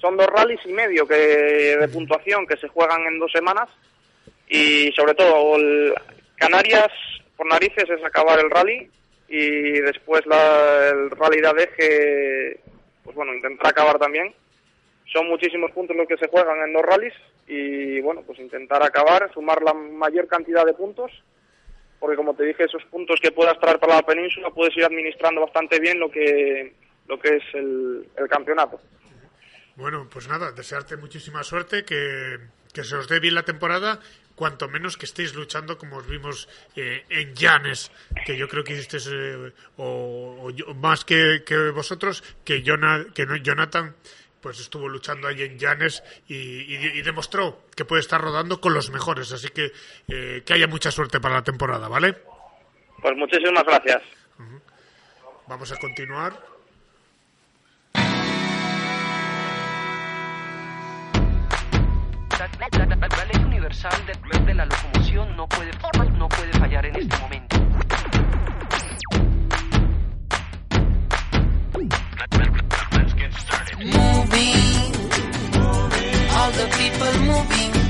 [0.00, 3.68] son dos rallies y medio que de puntuación que se juegan en dos semanas
[4.48, 5.56] y sobre todo
[6.36, 6.90] Canarias
[7.36, 8.90] por narices es acabar el rally
[9.28, 12.75] y después la, el rally de ADG,
[13.06, 14.34] pues bueno, intentar acabar también.
[15.10, 17.14] Son muchísimos puntos los que se juegan en dos rallies
[17.46, 21.12] y bueno, pues intentar acabar, sumar la mayor cantidad de puntos,
[22.00, 25.42] porque como te dije, esos puntos que puedas traer para la península puedes ir administrando
[25.42, 26.74] bastante bien lo que,
[27.06, 28.80] lo que es el, el campeonato.
[29.76, 32.38] Bueno, pues nada, desearte muchísima suerte, que,
[32.76, 34.00] que se os dé bien la temporada
[34.36, 36.44] cuanto menos que estéis luchando como os vimos
[36.76, 37.90] eh, en Llanes,
[38.26, 41.40] que yo creo que hiciste eh, o, más que,
[41.72, 43.96] vosotros, que, que Jonathan
[44.42, 49.32] pues estuvo luchando ahí en Llanes y, demostró que puede estar rodando con los mejores,
[49.32, 49.72] así que
[50.06, 52.14] eh, que haya mucha suerte para la temporada, ¿vale?
[53.00, 54.02] Pues muchísimas gracias.
[55.48, 56.55] Vamos a continuar.
[63.44, 65.70] Universal de, de la locomoción no puede,
[66.18, 67.56] no puede fallar en este momento.
[76.38, 77.85] All the people moving.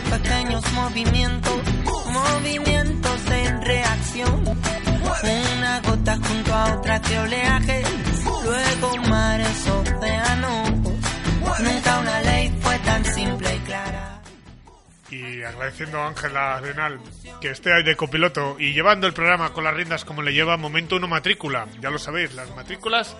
[0.00, 1.62] De pequeños movimientos,
[2.06, 4.44] movimientos en reacción.
[5.58, 7.82] Una gota junto a otra que oleaje,
[8.44, 10.70] luego mares, océanos.
[11.60, 14.22] Nunca una ley fue tan simple y clara.
[15.10, 17.00] Y agradeciendo a Ángela Arenal
[17.40, 20.56] que esté ahí de copiloto y llevando el programa con las riendas como le lleva
[20.56, 21.66] Momento Uno Matrícula.
[21.80, 23.16] Ya lo sabéis, las matrículas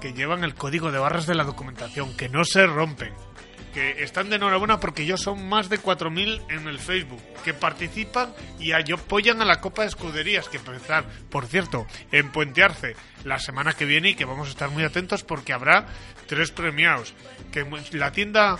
[0.00, 3.12] que llevan el código de barras de la documentación, que no se rompen,
[3.72, 8.32] que están de enhorabuena porque yo son más de 4.000 en el Facebook, que participan
[8.58, 13.38] y apoyan a la Copa de Escuderías, que empezar, por cierto, en Puente Arce la
[13.38, 15.86] semana que viene y que vamos a estar muy atentos porque habrá
[16.26, 17.14] tres premiados,
[17.52, 18.58] que la tienda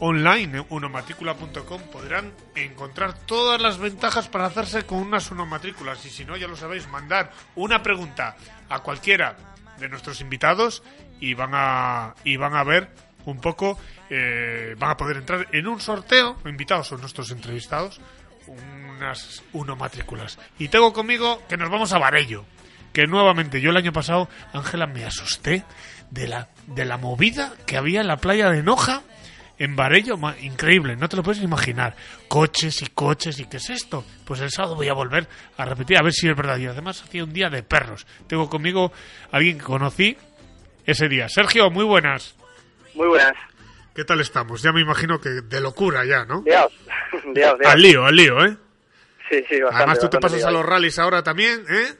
[0.00, 6.04] online unomatrícula.com podrán encontrar todas las ventajas para hacerse con unas unomatrículas.
[6.06, 8.36] Y si no ya lo sabéis mandar una pregunta
[8.68, 9.36] a cualquiera
[9.78, 10.82] de nuestros invitados
[11.20, 12.90] y van a, y van a ver
[13.26, 18.00] un poco, eh, van a poder entrar en un sorteo, invitados son nuestros entrevistados,
[18.46, 20.38] unas uno matrículas.
[20.58, 22.44] Y tengo conmigo que nos vamos a Varello,
[22.92, 25.64] que nuevamente yo el año pasado, Ángela, me asusté
[26.10, 29.02] de la, de la movida que había en la playa de Noja
[29.60, 31.94] en Varello, increíble, no te lo puedes imaginar.
[32.28, 34.06] Coches y coches, ¿y qué es esto?
[34.24, 36.56] Pues el sábado voy a volver a repetir, a ver si es verdad.
[36.56, 38.06] Y además hacía un día de perros.
[38.26, 38.90] Tengo conmigo
[39.30, 40.16] a alguien que conocí
[40.86, 41.28] ese día.
[41.28, 42.36] Sergio, muy buenas.
[43.00, 43.32] Muy buenas.
[43.94, 44.60] ¿Qué tal estamos?
[44.60, 46.42] Ya me imagino que de locura ya, ¿no?
[46.42, 46.70] Dios,
[47.34, 48.54] Dios, Al lío, al lío, ¿eh?
[49.30, 51.94] Sí, sí, bastante, Además tú te pasas a los rallies ahora también, ¿eh?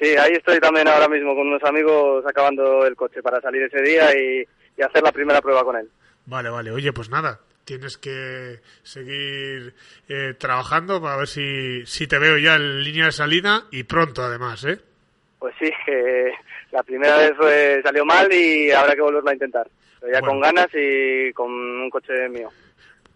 [0.00, 3.82] Sí, ahí estoy también ahora mismo con unos amigos acabando el coche para salir ese
[3.82, 4.46] día y
[4.80, 5.90] hacer la primera prueba con él.
[6.26, 6.70] Vale, vale.
[6.70, 9.74] Oye, pues nada, tienes que seguir
[10.08, 14.22] eh, trabajando para ver si, si te veo ya en línea de salida y pronto
[14.22, 14.78] además, ¿eh?
[15.40, 15.68] Pues sí,
[16.70, 19.68] la primera vez salió mal y habrá que volverlo a intentar.
[20.08, 22.50] Pero ya con ganas y con un coche mío.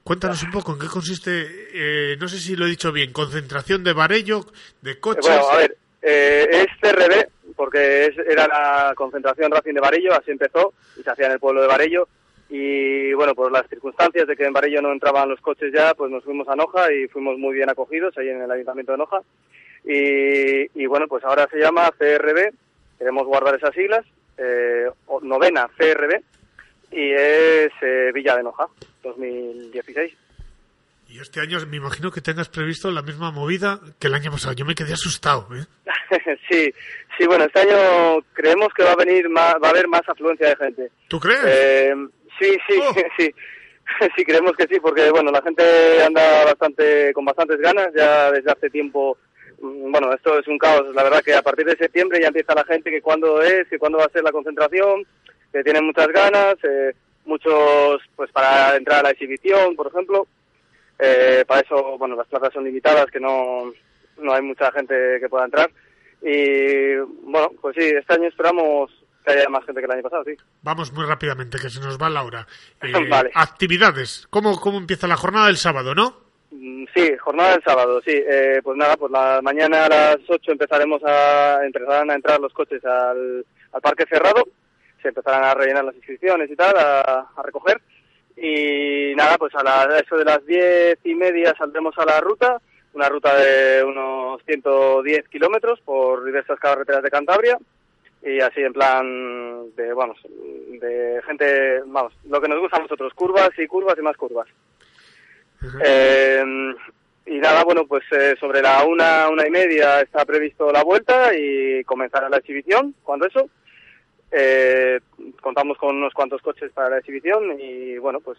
[0.05, 3.85] Cuéntanos un poco en qué consiste, eh, no sé si lo he dicho bien, concentración
[3.85, 4.45] de Varello,
[4.81, 5.27] de coches.
[5.27, 10.75] Bueno, a ver, eh, es CRB, porque era la concentración Racing de Varello, así empezó,
[10.99, 12.09] y se hacía en el pueblo de Varello
[12.55, 16.11] y bueno, por las circunstancias de que en Varello no entraban los coches ya, pues
[16.11, 19.23] nos fuimos a Noja y fuimos muy bien acogidos ahí en el Ayuntamiento de Noja.
[19.85, 22.53] Y, bueno, pues ahora se llama CRB,
[22.99, 24.05] queremos guardar esas siglas,
[24.37, 24.87] eh,
[25.23, 26.23] novena CRB,
[26.93, 28.67] y es eh, Villa de Noja,
[29.03, 30.13] 2016.
[31.09, 34.55] Y este año me imagino que tengas previsto la misma movida que el año pasado.
[34.55, 35.65] Yo me quedé asustado, ¿eh?
[36.51, 36.73] sí,
[37.19, 40.57] sí, bueno, este año creemos que va a venir va a haber más afluencia de
[40.57, 40.91] gente.
[41.09, 41.45] ¿Tú crees?
[41.45, 41.95] Eh,
[42.39, 42.95] Sí, sí, oh.
[43.19, 43.35] sí.
[44.17, 48.51] Sí, creemos que sí, porque bueno, la gente anda bastante con bastantes ganas ya desde
[48.51, 49.19] hace tiempo.
[49.61, 50.95] Mm, bueno, esto es un caos.
[50.95, 53.79] La verdad que a partir de septiembre ya empieza la gente que cuándo es, que
[53.79, 55.05] cuándo va a ser la concentración,
[55.53, 56.93] que tienen muchas ganas, eh,
[57.25, 60.27] muchos pues para entrar a la exhibición, por ejemplo.
[60.99, 63.73] Eh, para eso, bueno, las plazas son limitadas, que no
[64.19, 65.71] no hay mucha gente que pueda entrar.
[66.23, 68.91] Y bueno, pues sí, este año esperamos
[69.25, 70.35] que haya más gente que el año pasado, sí.
[70.63, 72.47] Vamos muy rápidamente, que se nos va Laura.
[72.83, 73.31] Eh, vale.
[73.35, 74.27] Actividades.
[74.31, 76.17] ¿Cómo, ¿Cómo empieza la jornada del sábado, no?
[76.51, 78.13] Mm, sí, jornada del sábado, sí.
[78.13, 82.53] Eh, pues nada, pues la mañana a las 8 empezaremos a, empezarán a entrar los
[82.53, 84.49] coches al, al parque cerrado.
[85.03, 87.81] Se empezarán a rellenar las inscripciones y tal, a, recoger.
[88.37, 92.61] Y nada, pues a la, eso de las diez y media saldremos a la ruta,
[92.95, 97.59] una ruta de unos 110 kilómetros por diversas carreteras de Cantabria
[98.23, 103.13] y así en plan de, vamos, de gente, vamos, lo que nos gusta a nosotros,
[103.15, 104.47] curvas y curvas y más curvas.
[105.85, 106.75] Eh,
[107.27, 111.35] y nada, bueno, pues eh, sobre la una, una y media está previsto la vuelta
[111.37, 112.95] y comenzará la exhibición.
[113.03, 113.49] Cuando eso,
[114.33, 115.01] eh,
[115.41, 118.39] contamos con unos cuantos coches para la exhibición y bueno, pues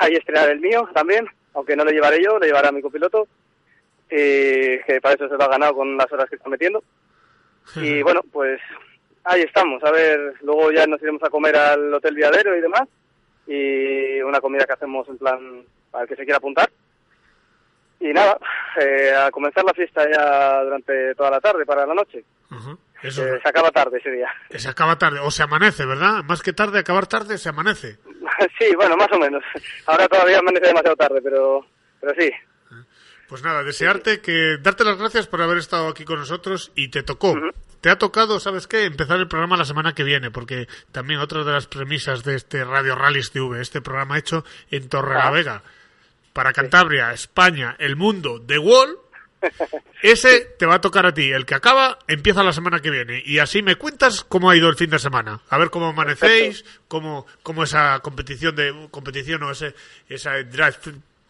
[0.00, 3.28] ahí estrenar el mío también, aunque no lo llevaré yo, lo llevará mi copiloto,
[4.10, 6.82] y que para eso se lo ha ganado con las horas que está metiendo.
[7.76, 8.60] Y bueno, pues
[9.24, 9.82] ahí estamos.
[9.84, 12.88] A ver, luego ya nos iremos a comer al Hotel Viadero y demás.
[13.46, 16.70] Y una comida que hacemos en plan para el que se quiera apuntar.
[18.02, 18.36] Y nada,
[18.80, 22.24] eh, a comenzar la fiesta ya durante toda la tarde, para la noche.
[23.02, 24.28] Eh, se acaba tarde ese día.
[24.50, 26.24] Se acaba tarde, o se amanece, ¿verdad?
[26.24, 27.98] Más que tarde, acabar tarde, se amanece.
[28.58, 29.42] sí, bueno, más o menos.
[29.86, 31.64] Ahora todavía amanece demasiado tarde, pero,
[32.00, 32.30] pero sí.
[33.28, 37.02] Pues nada, desearte que darte las gracias por haber estado aquí con nosotros y te
[37.02, 37.34] tocó.
[37.80, 38.84] Te ha tocado, ¿sabes qué?
[38.84, 42.62] Empezar el programa la semana que viene, porque también otra de las premisas de este
[42.64, 45.62] Radio Rallys TV, este programa hecho en Torre la ah.
[46.32, 48.98] Para Cantabria, España, el mundo, The Wall,
[50.02, 51.30] ese te va a tocar a ti.
[51.30, 53.22] El que acaba empieza la semana que viene.
[53.24, 55.40] Y así me cuentas cómo ha ido el fin de semana.
[55.48, 59.74] A ver cómo amanecéis, cómo, cómo esa competición de competición o ese
[60.08, 60.76] esa drive,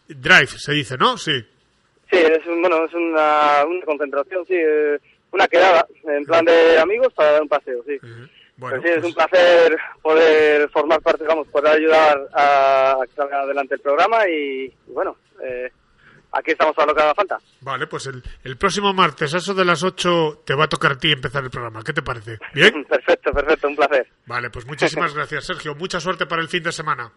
[0.07, 1.17] drive se dice, ¿no?
[1.17, 1.43] Sí.
[2.11, 4.55] Sí, es bueno, es una, una concentración, sí.
[4.55, 4.99] Eh,
[5.31, 7.97] una quedada en plan de amigos para dar un paseo, sí.
[8.57, 13.41] Bueno, sí, es pues un placer poder formar parte, vamos, poder ayudar a, que salga
[13.41, 15.71] adelante el programa y, bueno, eh,
[16.31, 17.39] aquí estamos para lo que haga falta.
[17.61, 20.93] Vale, pues el, el próximo martes, a eso de las 8, te va a tocar
[20.93, 21.83] a ti empezar el programa.
[21.83, 22.37] ¿Qué te parece?
[22.53, 22.85] ¿Bien?
[22.89, 24.07] perfecto, perfecto, un placer.
[24.27, 25.73] Vale, pues muchísimas gracias, Sergio.
[25.75, 27.11] Mucha suerte para el fin de semana.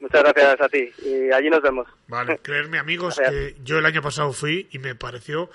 [0.00, 1.86] Muchas gracias a ti y allí nos vemos.
[2.08, 5.50] Vale, creerme amigos que yo el año pasado fui y me pareció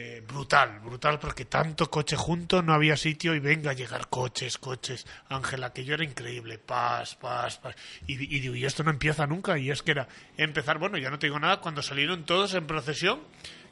[0.00, 4.56] eh, brutal, brutal porque tanto coche junto no había sitio y venga a llegar coches,
[4.56, 5.04] coches.
[5.28, 7.74] Ángela, que yo era increíble, paz, paz, paz.
[8.06, 11.10] Y, y digo, y esto no empieza nunca y es que era empezar, bueno, ya
[11.10, 13.22] no te digo nada, cuando salieron todos en procesión,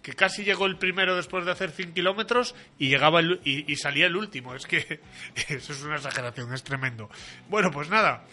[0.02, 4.16] que casi llegó el primero después de hacer 100 kilómetros y llegaba y salía el
[4.16, 4.56] último.
[4.56, 4.78] Es que
[5.48, 7.08] eso es una exageración, es tremendo.
[7.48, 8.24] Bueno, pues nada.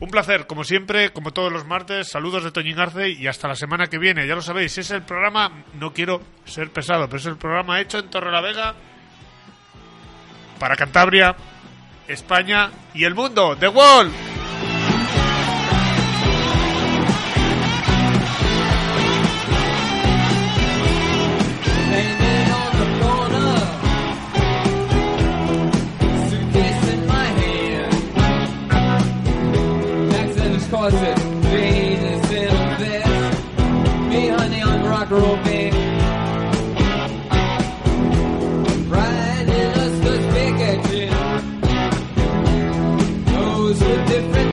[0.00, 2.08] Un placer, como siempre, como todos los martes.
[2.08, 4.26] Saludos de Toñín Arce y hasta la semana que viene.
[4.26, 7.98] Ya lo sabéis, es el programa, no quiero ser pesado, pero es el programa hecho
[7.98, 8.74] en Torre la Vega
[10.58, 11.36] para Cantabria,
[12.08, 13.56] España y el mundo.
[13.56, 14.10] ¡The Wall!
[30.90, 31.19] budget.